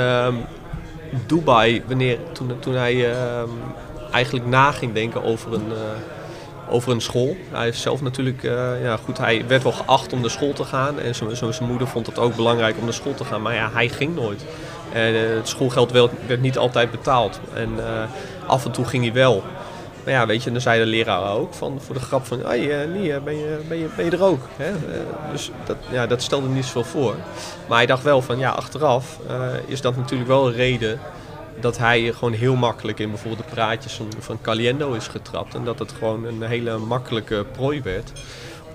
[1.27, 3.49] Dubai, wanneer, toen, toen hij ehm,
[4.13, 7.37] eigenlijk na ging denken over een, uh, over een school.
[7.51, 10.65] Hij is zelf natuurlijk, uh, ja goed, hij werd wel geacht om naar school te
[10.65, 11.01] gaan.
[11.01, 13.43] En zijn moeder vond het ook belangrijk om naar school te gaan.
[13.43, 14.45] Maar ja, hij ging nooit.
[14.93, 17.41] En uh, het schoolgeld werd, niet altijd betaald.
[17.55, 17.71] En
[18.47, 19.43] af en toe ging hij wel.
[20.05, 22.41] Maar ja, weet je, dan zei de leraar ook van, voor de grap van...
[22.41, 23.37] Hey, uh, ben je, ben,
[23.79, 24.49] je, ben je er ook?
[24.57, 24.73] Hè?
[25.33, 27.15] Dus dat, ja, dat stelde niet zoveel voor.
[27.69, 29.19] Maar hij dacht wel van, ja, achteraf
[29.67, 31.01] is dat natuurlijk wel een reden
[31.63, 35.55] dat hij gewoon heel makkelijk in bijvoorbeeld de praatjes van, van Caliendo is getrapt.
[35.55, 38.13] En dat het gewoon een hele makkelijke prooi werd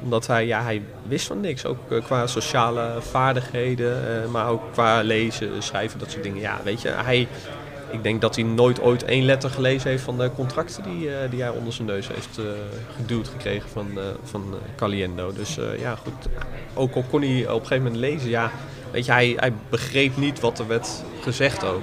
[0.02, 1.66] omdat hij, ja, hij wist van niks.
[1.66, 6.42] Ook uh, qua sociale vaardigheden, uh, maar ook qua lezen, schrijven, dat soort dingen.
[6.42, 7.28] Ja, weet je, hij,
[7.92, 11.16] ik denk dat hij nooit ooit één letter gelezen heeft van de contracten die, uh,
[11.30, 12.40] die hij onder zijn neus heeft
[12.96, 13.88] geduwd gekregen van,
[14.24, 15.34] van Caliendo.
[15.34, 16.28] Dus ja, goed.
[16.74, 18.52] Ook al kon hij op een gegeven moment lezen, ja,
[18.92, 21.82] weet je, hij, hij begreep niet wat er werd gezegd ook.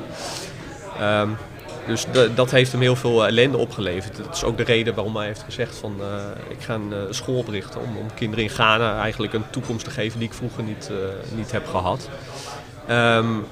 [1.00, 1.36] Um,
[1.86, 4.16] dus dat heeft hem heel veel ellende opgeleverd.
[4.16, 6.06] Dat is ook de reden waarom hij heeft gezegd van uh,
[6.48, 9.90] ik ga een uh, school oprichten om, om, kinderen in Ghana eigenlijk een toekomst te
[9.90, 10.90] geven die ik vroeger niet,
[11.34, 12.08] niet heb gehad.
[12.90, 13.44] Um,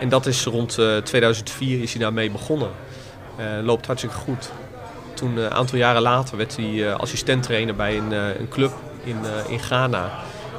[0.00, 2.70] en dat is rond 2004 is hij daarmee begonnen.
[3.62, 4.50] loopt hartstikke goed.
[5.14, 8.72] Toen een aantal jaren later werd hij assistenttrainer bij een, een club
[9.04, 9.16] in,
[9.48, 10.10] in Ghana.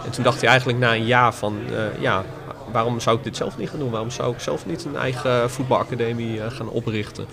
[0.06, 1.60] En toen dacht hij eigenlijk na een jaar van
[2.00, 2.24] ja,
[2.72, 3.90] waarom zou ik dit zelf niet gaan doen?
[3.90, 7.26] Waarom zou ik zelf niet een eigen voetbalacademie eh, gaan oprichten?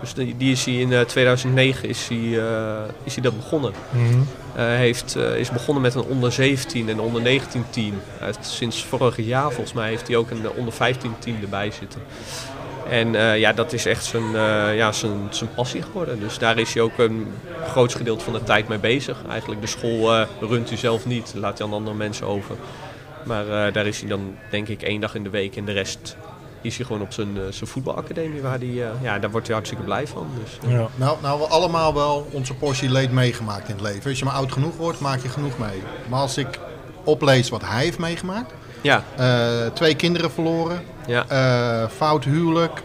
[0.00, 3.72] Dus die, die is hij in 2009 eh, is hij, eh, is hij dat begonnen.
[3.90, 7.94] Mm heeft, is begonnen met een onder 17 en onder 19 team.
[8.18, 12.00] Heeft, sinds vorig jaar volgens mij heeft hij ook een onder 15 team erbij zitten.
[12.90, 14.30] En ja, dat is echt zijn,
[14.76, 16.20] ja, zijn, zijn passie geworden.
[16.20, 17.26] Dus daar is hij ook een
[17.66, 19.16] groot gedeelte van de tijd mee bezig.
[19.28, 22.56] Eigenlijk de school runt hij zelf niet, laat hij aan andere mensen over.
[23.26, 25.72] Maar uh, daar is hij dan denk ik één dag in de week en de
[25.72, 26.16] rest
[26.60, 28.42] is hij gewoon op zijn, uh, zijn voetbalacademie.
[28.42, 30.26] Waar die, uh, ja, daar wordt hij hartstikke blij van.
[30.42, 30.88] Dus, ja.
[30.96, 34.10] nou, nou, we allemaal wel onze portie leed meegemaakt in het leven.
[34.10, 35.82] Als je maar oud genoeg wordt, maak je genoeg mee.
[36.08, 36.58] Maar als ik
[37.04, 38.52] oplees wat hij heeft meegemaakt.
[38.80, 39.02] Ja.
[39.72, 40.80] twee kinderen verloren.
[41.06, 41.88] Ja.
[41.88, 42.82] fout huwelijk.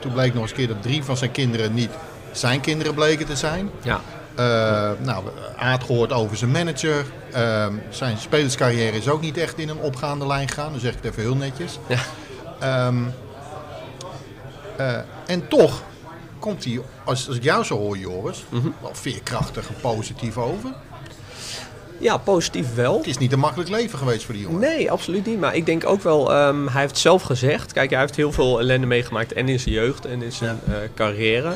[0.00, 1.90] toen bleek nog eens een keer dat drie van zijn kinderen niet
[2.32, 3.70] zijn kinderen bleken te zijn.
[3.82, 4.00] Ja.
[4.38, 5.24] Uh, nou,
[5.56, 7.04] Aad gehoord over zijn manager.
[7.34, 10.70] Uh, zijn spelerscarrière is ook niet echt in een opgaande lijn gegaan.
[10.70, 11.78] Dan zeg ik het even heel netjes.
[11.88, 12.86] Ja.
[12.86, 13.12] Um,
[14.80, 15.82] uh, en toch
[16.38, 18.74] komt hij, als, als ik jou zo hoor Joris, mm -hmm.
[18.80, 20.70] wel veerkrachtig en positief over.
[21.98, 22.96] Ja, positief wel.
[22.96, 24.60] Het is niet een makkelijk leven geweest voor die jongen.
[24.60, 25.40] Nee, absoluut niet.
[25.40, 27.72] Maar ik denk ook wel, um, hij heeft zelf gezegd...
[27.72, 30.74] Kijk, hij heeft heel veel ellende meegemaakt en in zijn jeugd en in zijn ja.
[30.94, 31.52] carrière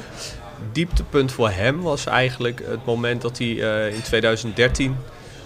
[0.73, 4.97] dieptepunt voor hem was eigenlijk het moment dat hij uh, in 2013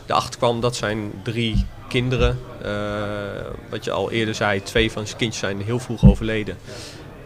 [0.06, 2.70] erachter kwam dat zijn drie kinderen, uh,
[3.70, 6.56] wat je al eerder zei, twee van zijn kindjes zijn heel vroeg overleden.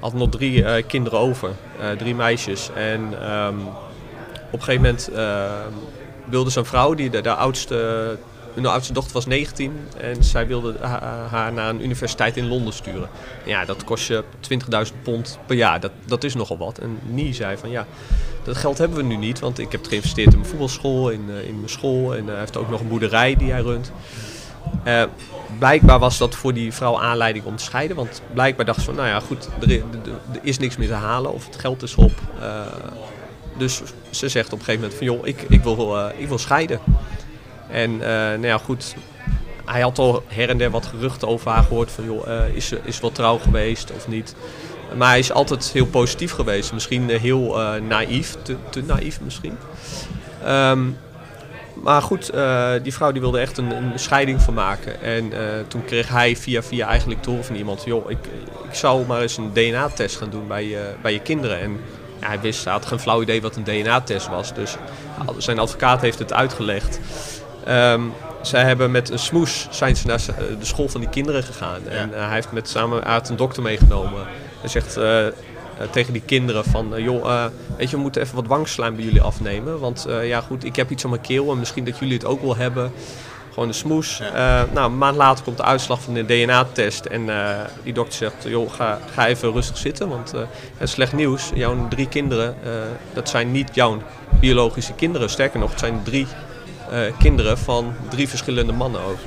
[0.01, 1.51] Had nog drie uh, kinderen over,
[1.99, 2.71] drie meisjes.
[2.75, 3.67] En um,
[4.51, 5.11] op een gegeven moment
[6.25, 8.19] wilde zijn vrouw, die de, de oudste
[8.55, 10.79] hun oudste dochter was 19 en zij wilde
[11.31, 13.09] haar naar een universiteit in Londen sturen.
[13.45, 14.25] Ja, dat kost je
[14.87, 15.81] 20.000 pond per jaar.
[15.81, 16.79] Dat, dat is nogal wat.
[16.79, 17.87] En Nie zei van ja,
[18.43, 21.49] dat geld hebben we nu niet, want ik heb geïnvesteerd in mijn voetbalschool, in, uh,
[21.49, 22.15] in mijn school.
[22.15, 23.93] En uh, hij heeft ook nog een boerderij die hij runt.
[24.83, 25.03] Eh,
[25.59, 27.97] blijkbaar was dat voor die vrouw aanleiding om te scheiden.
[27.97, 29.83] Want blijkbaar dacht ze van, nou ja, goed, er,
[30.43, 32.13] is niks meer te halen of het geld is op.
[32.41, 32.61] Eh,
[33.57, 36.39] dus ze zegt op een gegeven moment van, joh, ik, ik, wil, eh, ik wil
[36.39, 36.81] scheiden.
[37.71, 38.95] En eh, nou goed,
[39.65, 42.69] hij had al her en der wat geruchten over haar gehoord van, joh, eh, is,
[42.69, 44.35] ze, is wel trouw geweest of niet?
[44.97, 46.73] Maar hij is altijd heel positief geweest.
[46.73, 47.59] Misschien eh, heel
[47.89, 48.37] naïef,
[48.71, 49.57] te, naïef misschien.
[50.45, 50.83] Ehm,
[51.75, 52.33] maar goed,
[52.83, 55.03] die vrouw die wilde echt een, een scheiding van maken.
[55.03, 55.33] En
[55.69, 57.85] toen kreeg hij via via eigenlijk horen van iemand...
[57.85, 58.19] joh, ik,
[58.69, 61.61] ik zou maar eens een DNA-test gaan doen bij, bij je kinderen.
[61.61, 61.81] En
[62.21, 64.55] hij wist, hij had geen flauw idee wat een DNA-test was.
[64.55, 64.77] Dus
[65.37, 67.01] zijn advocaat heeft het uitgelegd.
[67.65, 68.01] Ehm,
[68.43, 70.27] zij hebben met een smoes zijn ze naar z-
[70.59, 71.89] de school van die kinderen gegaan.
[71.89, 74.23] En eh, hij heeft met samen had een dokter meegenomen.
[74.61, 75.33] Hij zegt eh, eh,
[75.91, 76.95] tegen die kinderen van...
[76.95, 77.45] eh, joh, eh,
[77.77, 79.79] weet je, we moeten even wat wangslijm bij jullie afnemen.
[79.81, 82.25] Want eh, ja goed, ik heb iets aan mijn keel en misschien dat jullie het
[82.25, 82.93] ook wel hebben.
[83.53, 84.21] Gewoon een smoes.
[84.21, 87.05] Eh, nou, een maand later komt de uitslag van de DNA-test.
[87.05, 90.09] En eh, die dokter zegt, joh, ga, ga even rustig zitten.
[90.09, 91.51] Want eh, het is slecht nieuws.
[91.55, 92.71] Jouw drie kinderen, eh,
[93.13, 94.03] dat zijn niet jouw
[94.41, 95.31] biologische kinderen.
[95.31, 96.39] Sterker nog, het zijn drie eh,
[97.19, 99.19] kinderen van drie verschillende mannen ook.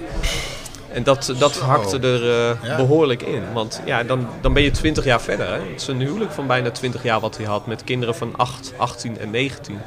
[0.91, 2.75] En dat, dat hakte er eh, Ja.
[2.75, 3.43] behoorlijk in.
[3.53, 5.47] Want ja, dan, dan ben je 20 jaar verder.
[5.47, 5.53] Hè?
[5.71, 8.73] Het is een huwelijk van bijna 20 jaar wat hij had met kinderen van 8,
[8.77, 9.79] 18 en 19.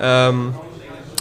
[0.00, 0.36] Ehm,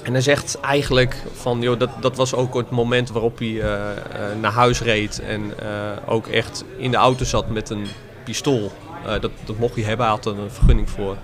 [0.04, 3.92] en hij zegt eigenlijk van, joh, dat, dat was ook het moment waarop hij eh,
[3.92, 3.98] eh,
[4.42, 5.20] naar huis reed.
[5.20, 5.68] En eh,
[6.06, 7.88] ook echt in de auto zat met een
[8.24, 8.72] pistool.
[9.06, 11.16] Eh, dat, dat mocht hij hebben, hij had er een vergunning voor.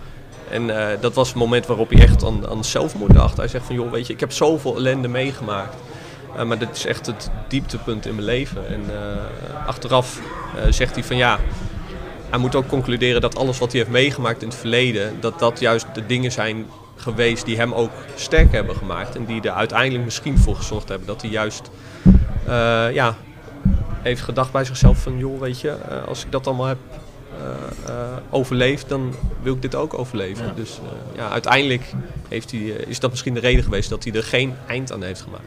[0.53, 3.37] En eh, dat was het moment waarop hij echt aan, aan zelfmoord dacht.
[3.37, 5.75] Hij zegt van, joh, weet je, ik heb zoveel ellende meegemaakt.
[6.37, 8.67] Eh, maar dit is echt het dieptepunt in mijn leven.
[8.67, 10.19] En eh, achteraf
[10.69, 11.39] zegt hij van, ja,
[12.29, 15.59] hij moet ook concluderen dat alles wat hij heeft meegemaakt in het verleden, dat dat
[15.59, 19.15] juist de dingen zijn geweest die hem ook sterk hebben gemaakt.
[19.15, 21.69] En die er uiteindelijk misschien voor gezorgd hebben dat hij juist
[22.93, 23.15] ja,
[24.01, 25.75] heeft gedacht bij zichzelf van joh, weet je,
[26.07, 26.77] als ik dat allemaal heb
[27.39, 30.51] eh, eh, overleefd, dan wil ik dit ook overleven.
[30.55, 31.83] Dus eh, ja, uiteindelijk
[32.29, 35.21] heeft hij, is dat misschien de reden geweest dat hij er geen eind aan heeft
[35.21, 35.43] gemaakt.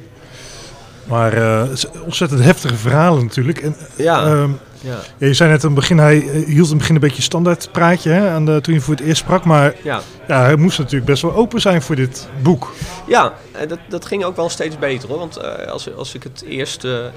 [1.04, 1.68] Maar eh,
[2.04, 3.58] ontzettend heftige verhalen natuurlijk.
[3.58, 4.24] En, Ja.
[4.26, 7.00] ehm, Ja, ja, je zei net aan het begin, hij hield in het begin een
[7.00, 9.44] beetje standaard praatje hè, aan de, toen je voor het eerst sprak.
[9.44, 10.00] Maar ja.
[10.28, 12.72] ja, hij moest natuurlijk best wel open zijn voor dit boek.
[13.06, 15.18] Ja, en dat, dat ging ook wel steeds beter hoor.
[15.18, 17.10] Want eh, als, als ik het eerste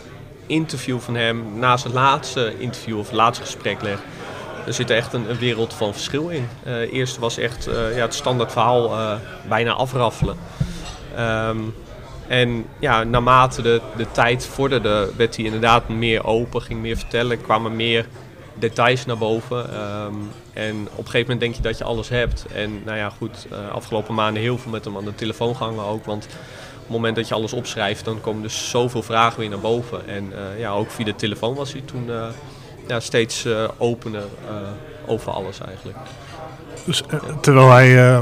[0.45, 3.99] interview van hem naast het laatste interview of het laatste gesprek leg,
[4.65, 6.47] dan zit er echt een, een wereld van verschil in.
[6.63, 9.15] Eh eerst was echt eh, ja, het standaard verhaal eh,
[9.47, 10.37] bijna afraffelen.
[11.15, 11.57] Ehm,
[12.27, 17.41] en ja, naarmate de, de tijd vorderde, werd hij inderdaad meer open, ging meer vertellen,
[17.41, 18.05] kwamen meer
[18.53, 19.73] details naar boven.
[19.73, 20.15] Ehm,
[20.53, 22.45] en op een gegeven moment denk je dat je alles hebt.
[22.53, 25.83] En nou ja, goed, eh, afgelopen maanden heel veel met hem aan de telefoon gehangen
[25.83, 26.05] ook.
[26.05, 29.59] Want op het moment dat je alles opschrijft, dan komen er zoveel vragen weer naar
[29.59, 30.07] boven.
[30.07, 32.09] En ja, ook via de telefoon was hij toen
[32.89, 34.55] ja, steeds eh, opener eh,
[35.05, 35.97] over alles eigenlijk.
[36.85, 38.21] Dus, eh, terwijl hij,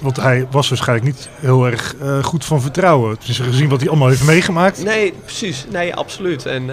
[0.00, 3.18] want hij was waarschijnlijk niet heel erg goed van vertrouwen.
[3.18, 4.84] Tenminste, gezien wat hij allemaal heeft meegemaakt.
[4.84, 5.66] Nee, precies.
[5.70, 6.46] Nee, absoluut.
[6.46, 6.66] En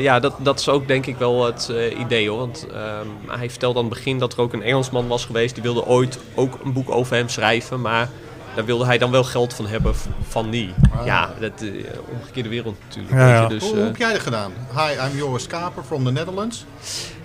[0.00, 2.38] ja, dat, dat is ook denk ik wel het idee hoor.
[2.38, 5.54] Want ehm, hij vertelde aan het begin dat er ook een Engelsman was geweest.
[5.54, 7.80] Die wilde ooit ook een boek over hem schrijven.
[7.80, 8.08] Maar
[8.56, 9.94] daar wilde hij dan wel geld van hebben
[10.28, 10.70] van niet.
[11.04, 11.84] Ja, dat uh,
[12.20, 13.14] omgekeerde wereld natuurlijk.
[13.14, 13.42] Ja, weet ja.
[13.42, 14.52] je, dus, Hoe, hoe eh, heb jij dat gedaan?
[14.74, 16.64] Hi, I'm Joris Kaper from the Netherlands.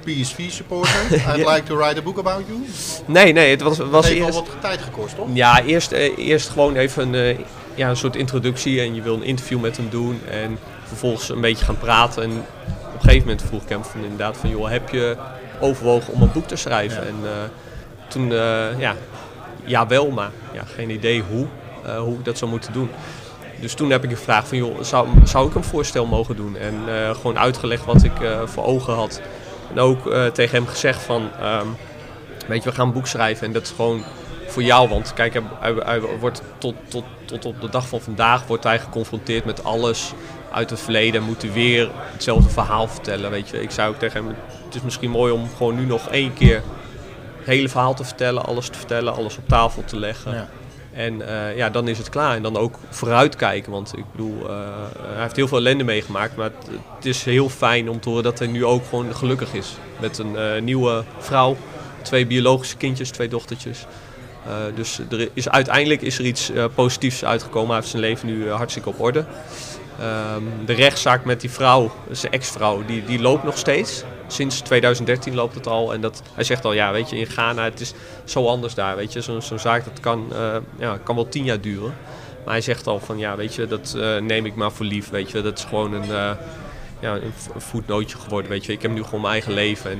[0.03, 1.01] PSV supporter.
[1.35, 2.59] I'd like to write a book about you.
[3.05, 4.39] nee, nee, het was, Dat was heeft wel eerst...
[4.39, 5.27] wat tijd gekost, toch?
[5.33, 9.15] Ja, eerst, eh, eerst gewoon even een, eh, ja, een soort introductie en je wil
[9.15, 12.23] een interview met hem doen en vervolgens een beetje gaan praten.
[12.23, 15.17] En op een gegeven moment vroeg ik hem van inderdaad van joh, heb je
[15.59, 17.07] overwogen om een boek te schrijven?
[17.07, 17.31] En eh,
[18.07, 18.95] toen, eh, ja,
[19.63, 21.45] ja wel, maar ja, geen idee hoe,
[21.85, 22.89] eh, hoe ik dat zou moeten doen.
[23.59, 26.57] Dus toen heb ik gevraagd van joh, zou, zou ik een voorstel mogen doen?
[26.57, 29.21] En eh, gewoon uitgelegd wat ik eh, voor ogen had.
[29.69, 31.67] En ook tegen hem gezegd van, ehm,
[32.47, 34.03] weet je, we gaan een boek schrijven en dat is gewoon
[34.47, 34.89] voor jou.
[34.89, 39.45] Want kijk, hij, wordt tot, tot, tot op de dag van vandaag wordt hij geconfronteerd
[39.45, 40.13] met alles
[40.51, 41.21] uit het verleden.
[41.21, 43.61] En moet hij weer hetzelfde verhaal vertellen, weet je.
[43.61, 44.35] Ik zei ook tegen hem,
[44.65, 46.61] het is misschien mooi om gewoon nu nog één keer
[47.41, 48.45] het hele verhaal te vertellen.
[48.45, 50.33] Alles te vertellen, alles op tafel te leggen.
[50.33, 50.49] Ja.
[50.93, 52.35] En eh, ja, dan is het klaar.
[52.35, 53.71] En dan ook vooruitkijken.
[53.71, 54.55] Want ik bedoel, eh,
[54.99, 56.35] hij heeft heel veel ellende meegemaakt.
[56.35, 59.53] Maar het, het is heel fijn om te horen dat hij nu ook gewoon gelukkig
[59.53, 59.73] is.
[59.99, 61.57] Met een eh, nieuwe vrouw,
[62.01, 63.85] twee biologische kindjes, twee dochtertjes.
[64.75, 67.67] Dus er is, uiteindelijk is er iets positiefs uitgekomen.
[67.67, 69.25] Hij heeft zijn leven nu hartstikke op orde.
[69.99, 74.03] Ehm, de rechtszaak met die vrouw, zijn ex-vrouw, die, die loopt nog steeds.
[74.31, 75.93] Sinds 2013 loopt het al.
[75.93, 78.95] En dat, hij zegt al, ja, weet je, in Ghana, het is zo anders daar.
[78.95, 81.93] Weet je, zo'n zaak dat kan, eh, ja, kan wel tien jaar duren.
[82.43, 85.09] Maar hij zegt al van ja, weet je, dat eh, neem ik maar voor lief.
[85.09, 86.31] Weet je, dat is gewoon een, eh,
[86.99, 88.51] ja, een, voetnootje geworden.
[88.51, 89.91] Weet je, ik heb nu gewoon mijn eigen leven.
[89.91, 89.99] En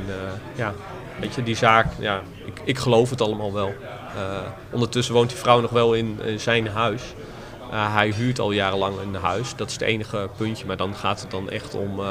[0.56, 0.74] ja,
[1.20, 3.74] weet je, die zaak, ja, ik, ik geloof het allemaal wel.
[4.72, 7.02] Ondertussen woont die vrouw nog wel in, zijn huis.
[7.70, 9.56] Hij huurt al jarenlang een huis.
[9.56, 10.66] Dat is het enige puntje.
[10.66, 12.02] Maar dan gaat het dan echt om,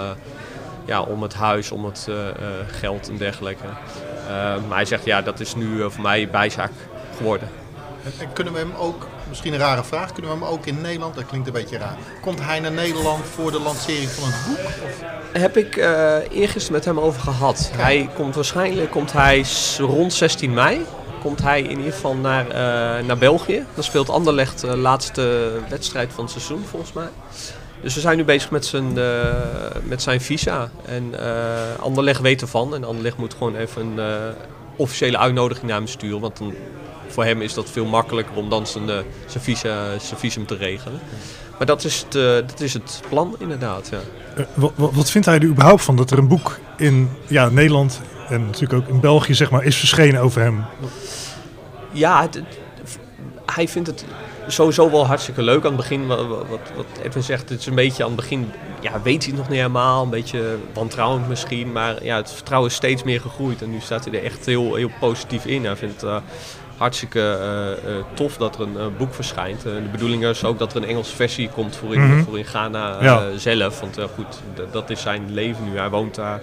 [0.84, 2.34] ja, om het huis, om het eh, eh,
[2.66, 3.64] geld en dergelijke.
[3.64, 4.32] Eh,
[4.68, 6.72] maar hij zegt ja, dat is nu voor mij bijzaak
[7.16, 7.48] geworden.
[8.04, 10.80] En, en kunnen we hem ook, misschien een rare vraag, kunnen we hem ook in
[10.80, 14.38] Nederland, dat klinkt een beetje raar, komt hij naar Nederland voor de lancering van een
[14.46, 14.66] boek?
[14.66, 15.04] Of?
[15.32, 17.70] Heb ik eh eergisteren met hem over gehad.
[17.74, 19.44] Hij komt waarschijnlijk komt hij
[19.78, 20.86] rond 16 mei.
[21.20, 23.64] Komt hij in ieder geval naar, eh, naar België.
[23.74, 27.08] Dan speelt Anderlecht de laatste wedstrijd van het seizoen volgens mij.
[27.82, 29.34] Dus we zijn nu bezig met zijn, eh,
[29.82, 30.70] met zijn visa.
[30.84, 32.74] En eh Anderlecht weet ervan.
[32.74, 34.14] En Anderlecht moet gewoon even een eh,
[34.76, 36.20] officiële uitnodiging naar hem sturen.
[36.20, 36.54] Want dan,
[37.08, 38.86] voor hem is dat veel makkelijker om dan zijn,
[39.26, 41.00] zijn, visa, zijn visum te regelen.
[41.58, 42.12] Maar dat is het,
[42.48, 43.98] dat is het plan inderdaad, ja.
[44.54, 48.00] Wat, wat, wat vindt hij er überhaupt van dat er een boek in ja, Nederland
[48.28, 50.64] en natuurlijk ook in België zeg maar, is verschenen over hem?
[51.92, 52.42] Ja, het-
[53.46, 54.04] hij vindt het
[54.50, 55.58] sowieso wel hartstikke leuk.
[55.64, 58.50] Aan het begin, wat, wat, wat Edwin zegt, het is een beetje aan het begin,
[58.80, 60.02] ja, weet hij het nog niet helemaal.
[60.02, 63.62] Een beetje wantrouwend misschien, maar ja, het vertrouwen is steeds meer gegroeid.
[63.62, 65.64] En nu staat hij er echt heel, heel positief in.
[65.64, 66.16] Hij vindt het eh,
[66.76, 69.62] hartstikke eh, eh, tof dat er een boek verschijnt.
[69.62, 72.22] De bedoeling is ook dat er een Engelse versie komt voor in, Mhm.
[72.22, 73.22] voor in Ghana Ja.
[73.36, 73.80] zelf.
[73.80, 74.40] Want goed,
[74.72, 75.78] dat is zijn leven nu.
[75.78, 76.40] Hij woont daar.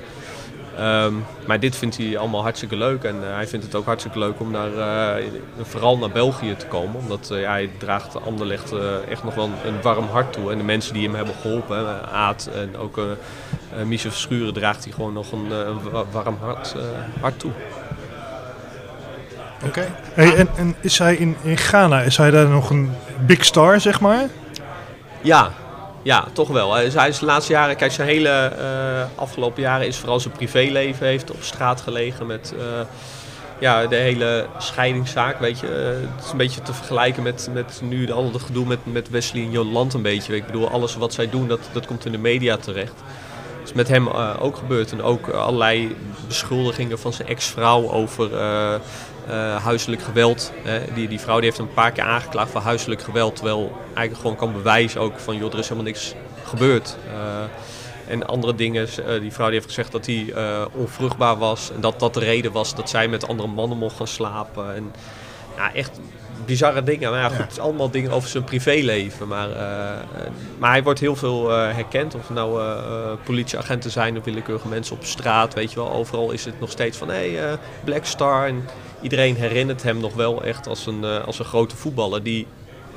[0.77, 1.13] Ehm,
[1.47, 3.03] maar dit vindt hij allemaal hartstikke leuk.
[3.03, 4.73] En eh, hij vindt het ook hartstikke leuk om naar,
[5.17, 5.23] eh,
[5.61, 6.95] vooral naar België te komen.
[6.95, 10.51] Omdat eh, ja, hij draagt Anderlecht eh, echt nog wel een, een warm hart toe.
[10.51, 12.99] En de mensen die hem hebben geholpen, hè, Aad en ook
[13.85, 17.51] Michel Verschuren, draagt hij gewoon nog een, een wa- warm hart, eh, hart toe.
[19.65, 19.85] Oké.
[20.13, 22.91] Hey, en, en is hij in, in Ghana, is hij daar nog een
[23.25, 24.25] big star zeg maar?
[25.21, 25.51] Ja,
[26.07, 26.73] ja, toch wel.
[26.73, 31.07] Hij is, de laatste jaren, kijk, zijn hele eh, afgelopen jaren is vooral zijn privéleven
[31.07, 32.81] heeft op straat gelegen met eh,
[33.59, 35.67] ja, de hele scheidingszaak, weet je.
[35.67, 39.09] Eh, het is een beetje te vergelijken met, met nu al het gedoe met, met
[39.09, 40.35] Wesley en Joland een beetje.
[40.35, 42.95] Ik bedoel, alles wat zij doen, dat, dat komt in de media terecht.
[43.59, 44.07] Dat is met hem
[44.39, 44.91] ook gebeurd.
[44.91, 45.95] En ook allerlei
[46.27, 48.29] beschuldigingen van zijn ex-vrouw over
[49.27, 50.51] eh, huiselijk geweld.
[50.63, 50.93] Hè.
[50.93, 53.35] Die, die vrouw die heeft een paar keer aangeklaagd voor huiselijk geweld.
[53.35, 56.13] Terwijl eigenlijk gewoon kan bewijzen ook van, joh, er is helemaal niks
[56.43, 56.97] gebeurd.
[57.07, 57.43] Eh,
[58.13, 60.33] en andere dingen, eh, die vrouw die heeft gezegd dat hij
[60.71, 61.71] onvruchtbaar was.
[61.71, 64.75] En dat dat de reden was dat zij met andere mannen mocht gaan slapen.
[64.75, 64.91] En
[65.55, 65.99] ja, echt
[66.45, 67.11] bizarre dingen.
[67.11, 69.27] Maar ja, goed, het is allemaal dingen over zijn privéleven.
[69.27, 69.99] Maar, eh, eh,
[70.57, 72.15] maar hij wordt heel veel eh, herkend.
[72.15, 72.61] Of het nou
[73.23, 75.53] politieagenten zijn of willekeurige mensen op straat.
[75.53, 78.47] Weet je wel, overal is het nog steeds van hé, hey, Black Star.
[78.47, 78.65] En
[79.01, 82.23] iedereen herinnert hem nog wel echt als een, als een grote voetballer.
[82.23, 82.47] Die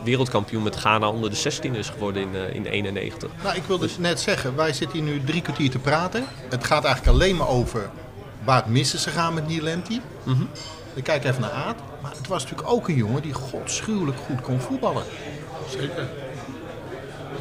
[0.05, 3.30] wereldkampioen met Ghana onder de 16 is geworden in, eh in 91.
[3.43, 6.24] Nou, ik wilde dus net zeggen, wij zitten hier nu drie kwartier te praten.
[6.49, 7.91] Het gaat eigenlijk alleen maar over
[8.45, 10.01] waar het mis is gegaan met Neil Lemty.
[10.22, 10.43] Mhm.
[11.01, 11.76] Ik kijk even naar Aad.
[12.03, 15.03] Maar het was natuurlijk ook een jongen die godschuwelijk goed kon voetballen.
[15.68, 16.09] Zeker.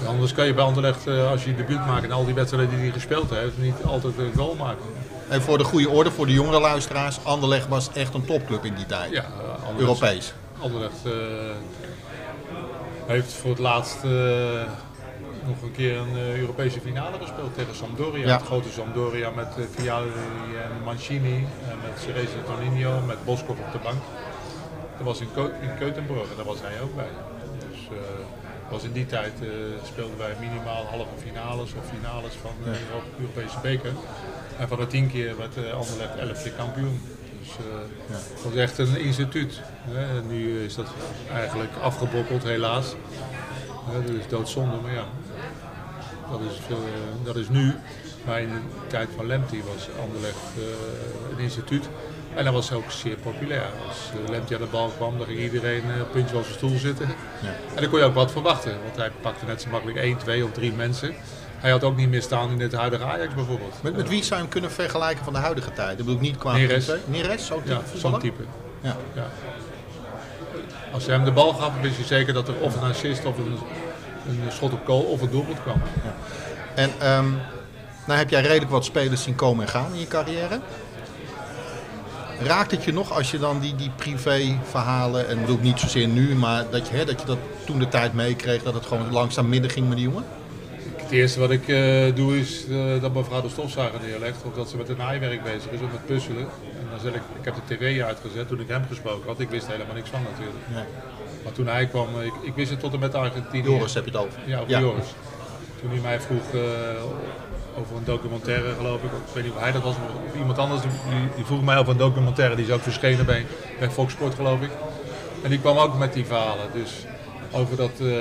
[0.07, 2.80] Anders kan je bij Anderlecht, eh, als je debuut maakt en al die wedstrijden die
[2.80, 4.86] hij gespeeld heeft, niet altijd een goal maken.
[5.30, 8.76] En voor de goede orde, voor de jongere luisteraars, Anderlecht was echt een topclub in
[8.76, 9.12] die tijd.
[9.12, 10.34] Ja, eh, Anderlecht, Europees.
[10.60, 11.12] Anderlecht eh,
[13.05, 13.97] heeft voor het laatst
[15.46, 18.26] nog een keer een eh, Europese finale gespeeld tegen Sampdoria.
[18.26, 18.38] Ja.
[18.38, 20.10] Het grote Sampdoria met uh, Vialli
[20.64, 24.02] en Mancini, en met Cerese Tonino, met Boskov op de bank.
[25.00, 25.28] Dat was in,
[25.62, 27.10] in Keutenbrugge, daar was hij ook bij.
[27.70, 29.48] Dus eh, was in die tijd eh,
[29.84, 32.78] speelden wij minimaal halve finales of finales van de
[33.20, 33.92] Europese beker.
[34.58, 37.02] En van de tien keer werd uh, Anderlecht elf keer kampioen.
[37.40, 37.50] Dus
[38.08, 38.14] ja.
[38.14, 39.62] het was echt een instituut.
[39.90, 40.24] Hè.
[40.24, 40.88] Nu is dat
[41.34, 42.96] eigenlijk afgebrokkeld helaas.
[43.90, 45.06] Hè, dat is doodzonde, maar ja.
[46.32, 47.73] Dat is, veel, uh, dat is nu.
[48.25, 50.63] Maar in de tijd van Lemty was Anderlecht uh,
[51.32, 51.89] een instituut.
[52.36, 53.65] En dat was ook zeer populair.
[53.88, 57.07] Als uh, Lemty aan de bal kwam, dan ging iedereen puntje op zijn stoel zitten.
[57.41, 57.47] Ja.
[57.75, 58.77] En dan kon je ook wat verwachten.
[58.84, 61.13] Want hij pakte net zo makkelijk 1, 2 of 3 mensen.
[61.59, 63.75] Hij had ook niet meer staan in het huidige Ajax bijvoorbeeld.
[63.84, 65.88] Met, met wie zou je hem kunnen vergelijken van de huidige tijd?
[65.88, 66.91] Dat bedoel ik niet qua Neres.
[67.05, 68.43] Neres, ook ja, zo'n type.
[68.82, 68.97] Ja.
[69.13, 69.27] ja.
[70.93, 73.38] Als hij hem de bal gaf, wist je zeker dat er of een assist of
[73.38, 73.57] een,
[74.30, 75.82] een schot op goal of een doelpunt kwam.
[76.03, 76.15] Ja.
[76.75, 77.38] En um,
[78.07, 80.59] nou heb jij redelijk wat spelers zien komen en gaan in je carrière.
[82.43, 86.07] Raakt het je nog als je dan die, die privéverhalen, en bedoel ik niet zozeer
[86.07, 89.11] nu, maar dat je, hè, dat je dat toen de tijd meekreeg, dat het gewoon
[89.11, 90.23] langzaam midden ging met die jongen?
[90.95, 94.69] Het eerste wat ik uh, doe is uh, dat mevrouw de stofzuiger neerlegt of dat
[94.69, 96.47] ze met een naaiwerk bezig is of met puzzelen.
[96.80, 99.39] En Dan zeg ik, ik heb de tv uitgezet toen ik hem gesproken had.
[99.39, 100.88] Ik wist helemaal niks van natuurlijk.
[101.50, 103.64] Maar toen hij kwam, ik, ik wist het tot en met Argentinië.
[103.64, 104.39] Joris heb je het over.
[104.45, 105.14] Ja, over Joris.
[105.82, 109.12] Toen hij mij vroeg eh, over een documentaire, geloof ik.
[109.12, 110.82] Ik weet niet of hij dat was of iemand anders.
[110.82, 110.91] Die,
[111.36, 112.56] die vroeg mij over een documentaire.
[112.56, 113.45] Die is ook verschenen bij,
[113.80, 114.70] bij Fox Sport, geloof ik.
[115.43, 116.66] En die kwam ook met die verhalen.
[116.74, 117.06] Dus
[117.52, 118.14] over dat, uh,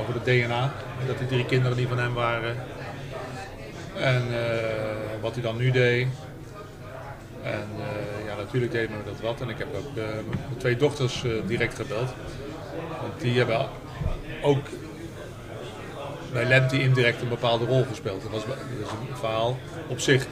[0.00, 0.72] over het DNA.
[1.06, 2.56] Dat die drie kinderen die van hem waren.
[3.96, 4.36] En uh,
[5.20, 6.06] wat hij dan nu deed.
[7.42, 9.40] En uh, ja, natuurlijk deden we dat wat.
[9.40, 12.14] En ik heb ook mijn twee dochters direct gebeld.
[13.00, 13.68] Want die hebben
[14.42, 14.66] ook
[16.32, 18.22] bij Lemty indirect een bepaalde rol gespeeld.
[18.22, 20.26] Dat, was, dat is een verhaal op zich.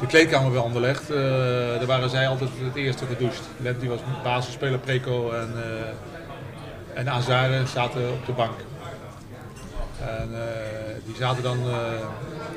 [0.00, 3.40] De kleedkamer Anderlecht, uh, daar waren zij altijd het eerste gedoucht.
[3.56, 8.54] Lemty was basisspeler, Preco en, uh, en Azare zaten op de bank.
[10.08, 10.38] En uh,
[11.04, 11.58] die zaten dan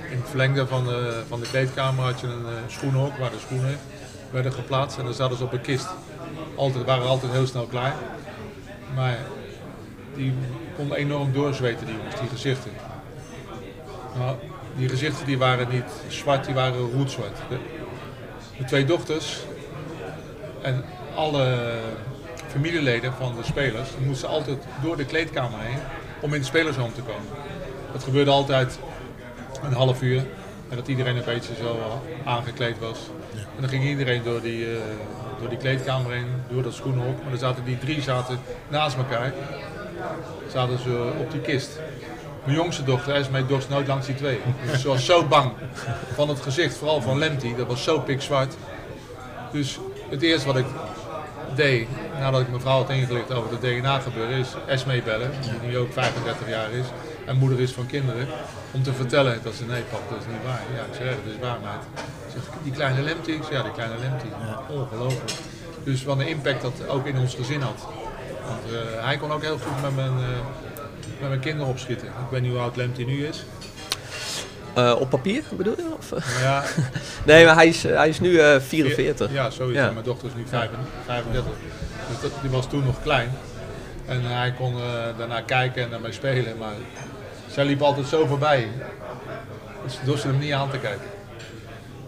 [0.10, 3.78] in het verlengde van de, van de kleedkamer had je een schoenhok waar de schoenen
[4.32, 5.88] werden geplaatst en dan zaten ze op een kist.
[6.56, 7.94] Altijd, waren altijd heel snel klaar.
[8.96, 9.18] Maar
[10.16, 10.34] die
[10.76, 12.72] konden enorm doorzweten, die jongens, die gezichten.
[14.78, 17.38] Die gezichten die waren niet zwart, die waren roetzwart.
[17.50, 17.58] De,
[18.58, 19.40] de twee dochters
[20.62, 20.84] en
[21.16, 21.78] alle
[22.48, 25.80] familieleden van de spelers die moesten altijd door de kleedkamer heen
[26.20, 27.30] om in de spelershome te komen.
[27.92, 28.80] Dat gebeurde altijd
[29.64, 30.24] een half uur
[30.70, 33.00] en dat iedereen een beetje zo aangekleed was.
[33.34, 34.78] En dan ging iedereen door die, uh,
[35.40, 37.22] door die kleedkamer heen, door dat schoenenhok.
[37.22, 38.40] Maar dan zaten die drie zaten
[38.70, 39.34] naast elkaar
[40.52, 41.80] zaten ze op die kist.
[42.44, 44.40] Mijn jongste dochter, Esme, dorst nooit langs die twee.
[44.72, 45.52] Dus ze was zo bang
[46.14, 47.56] van het gezicht, vooral van Lemty.
[47.56, 48.54] Dat was zo pikzwart.
[49.52, 50.66] Dus het eerste wat ik
[51.56, 51.88] deed,
[52.20, 55.78] nadat ik mijn vrouw had ingelicht over het DNA gebeuren, is Esme bellen, die nu
[55.78, 56.86] ook 35 jaar is
[57.26, 58.28] en moeder is van kinderen,
[58.72, 60.62] om te vertellen dat ze, nee pap, dat is niet waar.
[60.76, 61.84] Ja, ik zeg, dat is waar meid.
[62.34, 63.32] Zeg, die kleine Lemty?
[63.32, 64.26] Ik zeg, ja, die kleine Lemty.
[64.70, 65.32] Ongelooflijk.
[65.84, 67.88] Dus wat een impact dat ook in ons gezin had.
[68.48, 70.28] Want uh, hij kon ook heel goed met mijn, uh,
[71.20, 72.08] met mijn kinderen opschieten.
[72.08, 73.46] Ik weet niet hoe oud Lemty nu is.
[74.78, 75.86] Uh, op papier bedoel je?
[75.98, 76.14] Of?
[76.42, 76.64] Ja.
[77.26, 79.32] nee, maar hij is, hij is nu 44.
[79.32, 79.78] Ja, zoiets.
[79.78, 79.92] Ja.
[79.92, 81.44] Mijn dochter is nu 35.
[82.10, 83.32] Dus dat, die was toen nog klein.
[84.06, 84.74] En hij kon
[85.18, 86.58] daarna kijken en daarmee spelen.
[86.58, 86.74] Maar
[87.52, 88.68] zij liep altijd zo voorbij.
[89.84, 91.08] Dus door ze hem niet aan te kijken.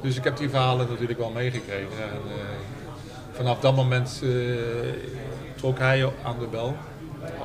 [0.02, 1.92] Dus ik heb die verhalen natuurlijk wel meegekregen.
[2.02, 2.22] En,
[3.32, 4.24] vanaf dat moment
[5.56, 6.78] trok hij aan de bel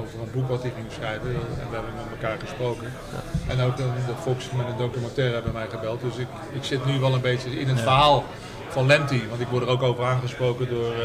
[0.00, 1.28] over een boek wat hij ging schrijven.
[1.28, 2.92] En we hebben met elkaar gesproken.
[3.48, 6.00] En ook de, de Fox met een documentaire hebben mij gebeld.
[6.00, 8.24] Dus ik, ik zit nu wel een beetje in het verhaal
[8.68, 9.20] van Lemty.
[9.28, 11.02] Want ik word er ook over aangesproken door uh,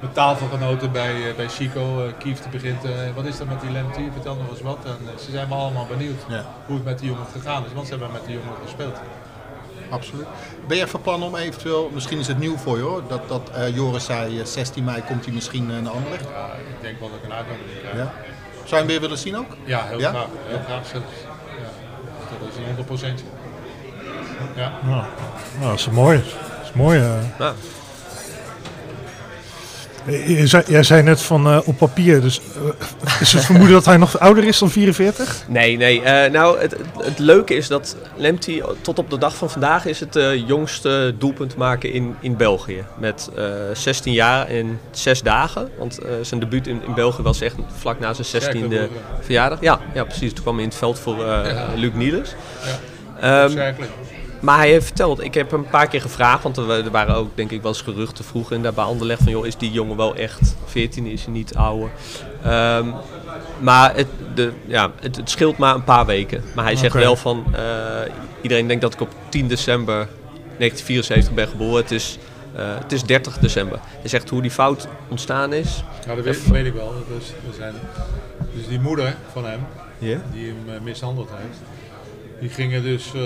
[0.00, 2.06] mijn tafelgenoten bij, uh, bij Chico.
[2.06, 2.82] Uh, Kief begint,
[3.14, 4.10] wat is er met die Lemty?
[4.12, 4.78] Vertel nog eens wat.
[4.84, 6.44] En ze zijn me allemaal benieuwd ja.
[6.66, 7.72] hoe het met die jongen gegaan is.
[7.72, 8.96] Want ze hebben met die jongen gespeeld
[9.92, 10.26] absoluut.
[10.66, 13.50] Ben je van plan om eventueel, misschien is het nieuw voor je hoor, dat, dat
[13.56, 16.28] uh, Joris zei 16 mei komt hij misschien uh, naar Anderlecht?
[16.28, 17.96] Ja, ik denk wel dat ik een uitnodiging krijg.
[17.96, 18.12] Ja.
[18.54, 19.56] Zou je hem weer willen zien ook?
[19.64, 20.10] Ja, heel ja?
[20.10, 20.26] graag.
[20.46, 21.06] Heel graag zelfs.
[21.60, 22.38] Ja.
[22.40, 23.24] Dat is een 100 procent.
[24.56, 24.72] Ja.
[24.82, 25.04] Nou,
[25.58, 26.18] nou, dat is mooi.
[26.18, 26.98] Dat is mooi.
[26.98, 27.38] Uh...
[27.38, 27.54] Ja.
[30.66, 34.18] Jij zei net van uh, op papier, dus uh, is het vermoeden dat hij nog
[34.18, 35.44] ouder is dan 44?
[35.48, 36.00] Nee, nee.
[36.00, 40.00] Uh, nou, het, het, leuke is dat Lemty tot op de dag van vandaag is
[40.00, 42.84] het jongste doelpunt maken in, in België.
[42.98, 43.30] Met
[43.72, 45.68] 16 jaar en 6 dagen.
[45.78, 48.76] Want zijn debuut in, in België was echt vlak na zijn 16e
[49.20, 49.60] verjaardag.
[49.60, 50.32] Ja, ja, precies.
[50.32, 51.68] Toen kwam hij in het veld voor ja.
[51.76, 52.34] Luc Niels.
[53.20, 53.44] Ja.
[53.44, 53.74] Um,
[54.42, 57.36] maar hij heeft verteld, ik heb hem een paar keer gevraagd, want er, waren ook
[57.36, 60.14] denk ik wel eens geruchten vroeger in bij Anderlecht van joh, is die jongen wel
[60.14, 61.90] echt 14, is hij niet ouder.
[62.46, 62.94] Um,
[63.58, 66.44] maar het, de, ja, het, het, scheelt maar een paar weken.
[66.54, 67.60] Maar hij zegt wel van, uh,
[68.40, 70.08] iedereen denkt dat ik op 10 december
[70.58, 71.82] 1974 ben geboren.
[71.82, 72.18] Het is,
[72.56, 73.78] uh, het is 30 december.
[73.82, 75.84] Hij zegt hoe die fout ontstaan is.
[76.06, 76.94] Ja, dat weet, weet ik wel.
[77.18, 77.74] Dus, zijn,
[78.54, 79.60] dus die moeder van hem,
[79.98, 80.20] yeah?
[80.32, 81.58] die hem uh, mishandeld heeft
[82.42, 83.22] die gingen dus uh,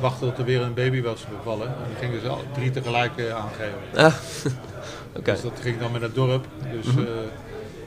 [0.00, 1.66] wachten tot er weer een baby was bevallen.
[1.66, 3.78] En die gingen ze drie tegelijk uh, aangeven.
[3.94, 4.14] Ah.
[5.18, 5.34] okay.
[5.34, 6.46] Dus dat ging dan met het dorp.
[6.72, 7.02] Dus mm -hmm.
[7.02, 7.08] uh,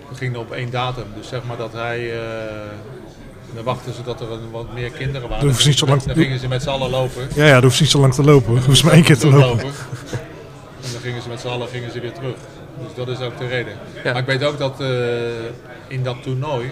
[0.10, 1.06] dat ging dan op één datum.
[1.16, 2.12] Dus zeg maar dat hij...
[3.54, 5.48] dan wachten ze dat er een, wat meer kinderen waren.
[5.48, 7.28] Dan, niet zo lang dan gingen ze met z'n allen lopen.
[7.36, 8.56] Ja, ja, dat hoeft niet zo lang te lopen.
[8.56, 9.48] Dat hoeft maar één keer te lopen.
[9.48, 9.72] lopen.
[10.84, 12.36] En dan gingen ze met z'n allen gingen ze weer terug.
[12.84, 13.74] Dus dat is ook de reden.
[14.04, 14.12] Ja.
[14.12, 14.82] Maar ik weet ook dat
[15.88, 16.72] in dat toernooi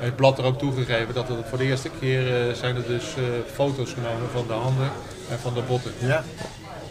[0.00, 3.04] het blad er ook toegegeven dat het voor de eerste keer uh, zijn er dus
[3.18, 3.24] uh,
[3.54, 4.90] foto's genomen van de handen
[5.30, 5.92] en van de botten.
[5.98, 6.24] Ja.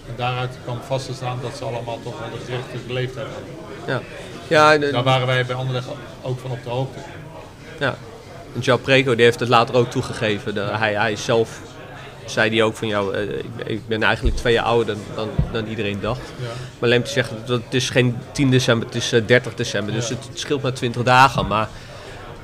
[0.08, 3.54] En daaruit kwam vast te staan dat ze allemaal toch wel de gerichte leeftijd hadden.
[3.88, 4.02] Ja.
[4.48, 5.88] Ja, de, Daar waren wij bij Anderlecht
[6.22, 7.00] ook van op de hoogte.
[7.80, 7.96] Ja.
[8.56, 10.54] En João Prego die heeft het later ook toegegeven.
[10.54, 11.62] De, hij, hij zelf
[12.26, 15.68] zei hij ook van jou, ik, ik, ben eigenlijk twee jaar ouder dan, dan, dan
[15.68, 16.22] iedereen dacht.
[16.42, 16.48] Ja.
[16.80, 19.94] Maar Lemty zegt dat het is geen 10 december, het is 30 december.
[19.94, 21.48] Dus het, het scheelt maar 20 dagen.
[21.48, 21.70] Maar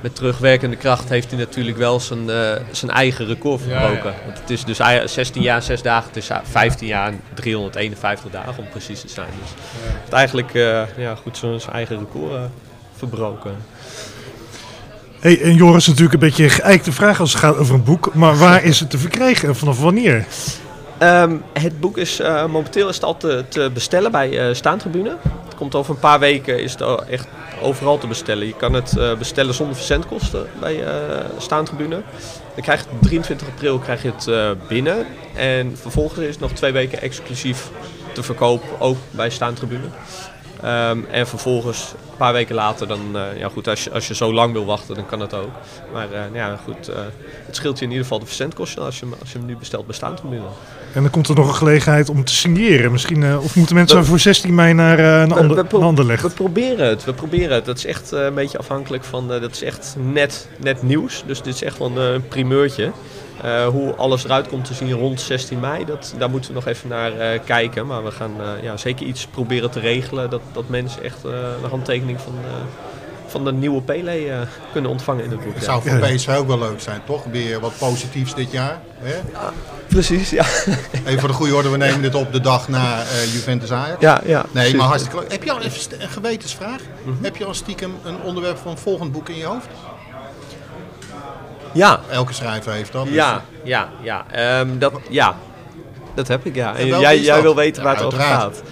[0.04, 4.10] met terugwerkende kracht heeft hij natuurlijk wel zijn, uh, zijn eigen record verbroken.
[4.10, 4.24] Ja, ja.
[4.26, 8.54] Want het is dus 16 jaar, 6 dagen, het is 15 jaar en 351 dagen
[8.58, 9.28] om precies te zijn.
[9.40, 10.00] Dus Ja.
[10.04, 12.42] het eigenlijk uh, ja, goed zijn eigen record uh,
[12.96, 13.56] verbroken.
[15.20, 18.14] Hey, en Joris, natuurlijk een beetje een geëikte vraag als het gaat over een boek.
[18.14, 20.24] Maar waar is het te verkrijgen en vanaf wanneer?
[21.02, 25.16] Um, het boek is uh, momenteel is het al te, te bestellen bij uh, Staantribune.
[25.44, 27.28] Het komt over een paar weken is het echt
[27.62, 28.46] overal te bestellen.
[28.46, 30.84] Je kan het uh, bestellen zonder verzendkosten bij
[31.38, 32.02] Staantribune.
[32.54, 35.06] Dan krijg je 23 april krijg je het binnen.
[35.34, 37.70] En vervolgens is het nog twee weken exclusief
[38.12, 39.86] te verkopen, ook bij Staantribune.
[40.64, 44.32] Um, en vervolgens, een paar weken later, dan, ja goed, als je, als je zo
[44.32, 45.50] lang wil wachten, dan kan dat ook.
[45.92, 46.90] Maar uh, ja, goed,
[47.46, 49.86] het scheelt je in ieder geval de verzendkosten als je, als je hem nu bestelt
[49.86, 50.42] bij Staantribune.
[50.94, 52.92] En dan komt er nog een gelegenheid om te signeren.
[52.92, 56.04] Misschien, of moeten mensen we, voor 16 mei naar een, ander, we, we, een ander
[56.04, 56.28] leggen?
[56.28, 57.64] We proberen het, we proberen het.
[57.64, 61.24] Dat is echt een beetje afhankelijk van, dat is echt net, net nieuws.
[61.26, 62.92] Dus dit is echt wel een primeurtje.
[63.44, 66.66] Uh, hoe alles eruit komt te zien rond 16 mei, dat, daar moeten we nog
[66.66, 67.86] even naar uh, kijken.
[67.86, 71.70] Maar we gaan uh, ja, zeker iets proberen te regelen dat, dat mensen echt een
[71.70, 72.34] handtekening van,
[73.34, 75.54] van de nieuwe Pele kunnen ontvangen in het boek.
[75.54, 77.24] Het zou voor PSV ook wel leuk zijn, toch?
[77.24, 78.80] Weer wat positiefs dit jaar.
[78.98, 79.14] Hè?
[79.14, 79.52] Ja,
[79.88, 80.44] precies, ja.
[81.06, 84.00] Even voor de goede orde, we nemen dit op de dag na Juventus Ajax.
[84.00, 84.44] Ja, ja.
[84.50, 85.32] Nee, maar hartstikke leuk.
[85.32, 86.80] Heb je al even een gewetensvraag?
[86.80, 87.24] Mm -hmm.
[87.24, 89.68] Heb je al stiekem een onderwerp van een volgend boek in je hoofd?
[91.72, 92.00] Ja.
[92.10, 93.04] Elke schrijver heeft dat.
[93.04, 94.24] Dus Ja, ja, ja.
[94.60, 95.36] Um, dat, ja.
[96.14, 96.76] Dat heb ik, ja.
[96.76, 98.62] En jij, wil weten Ja, waar het over gaat.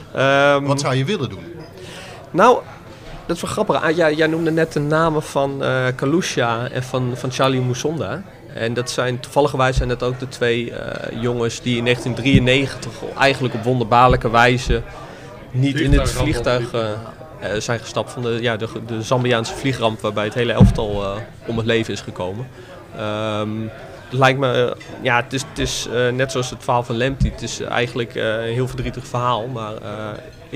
[0.57, 1.45] Um, Wat zou je willen doen?
[2.31, 2.59] Nou,
[3.27, 3.83] dat is wel grappig.
[3.83, 8.23] Ah, jij, jij noemde net de namen van uh, Kalusha en van, van Charlie Musonda.
[8.55, 10.77] En dat zijn, toevallig zijn dat ook de twee uh,
[11.20, 14.83] jongens die in 1993 eigenlijk op wonderbaarlijke wijze
[15.51, 20.01] niet in het vliegtuig uh, uh, zijn gestapt van de, ja, de, de Zambiaanse vliegramp
[20.01, 21.05] waarbij het hele elftal
[21.47, 22.47] om het leven is gekomen.
[23.01, 23.70] Um,
[24.09, 27.31] het lijkt me, ja, het is, het is net zoals het verhaal van Lemty.
[27.31, 29.73] Het is eigenlijk een heel verdrietig verhaal, maar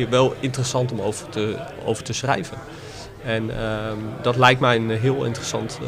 [0.05, 2.59] wel interessant om over te, over te schrijven.
[3.25, 5.79] En um, dat lijkt mij een heel interessant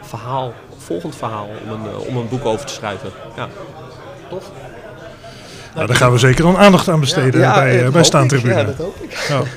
[0.00, 3.10] verhaal, volgend verhaal om een, om een boek over te schrijven.
[3.36, 3.48] Ja.
[4.28, 4.50] Toch?
[5.74, 8.04] Nou, daar gaan we zeker dan aandacht aan besteden Ja, bij, dat bij.
[8.04, 8.54] Staantribune.
[8.54, 9.12] Ja, dat hoop ik.
[9.28, 9.42] Ja.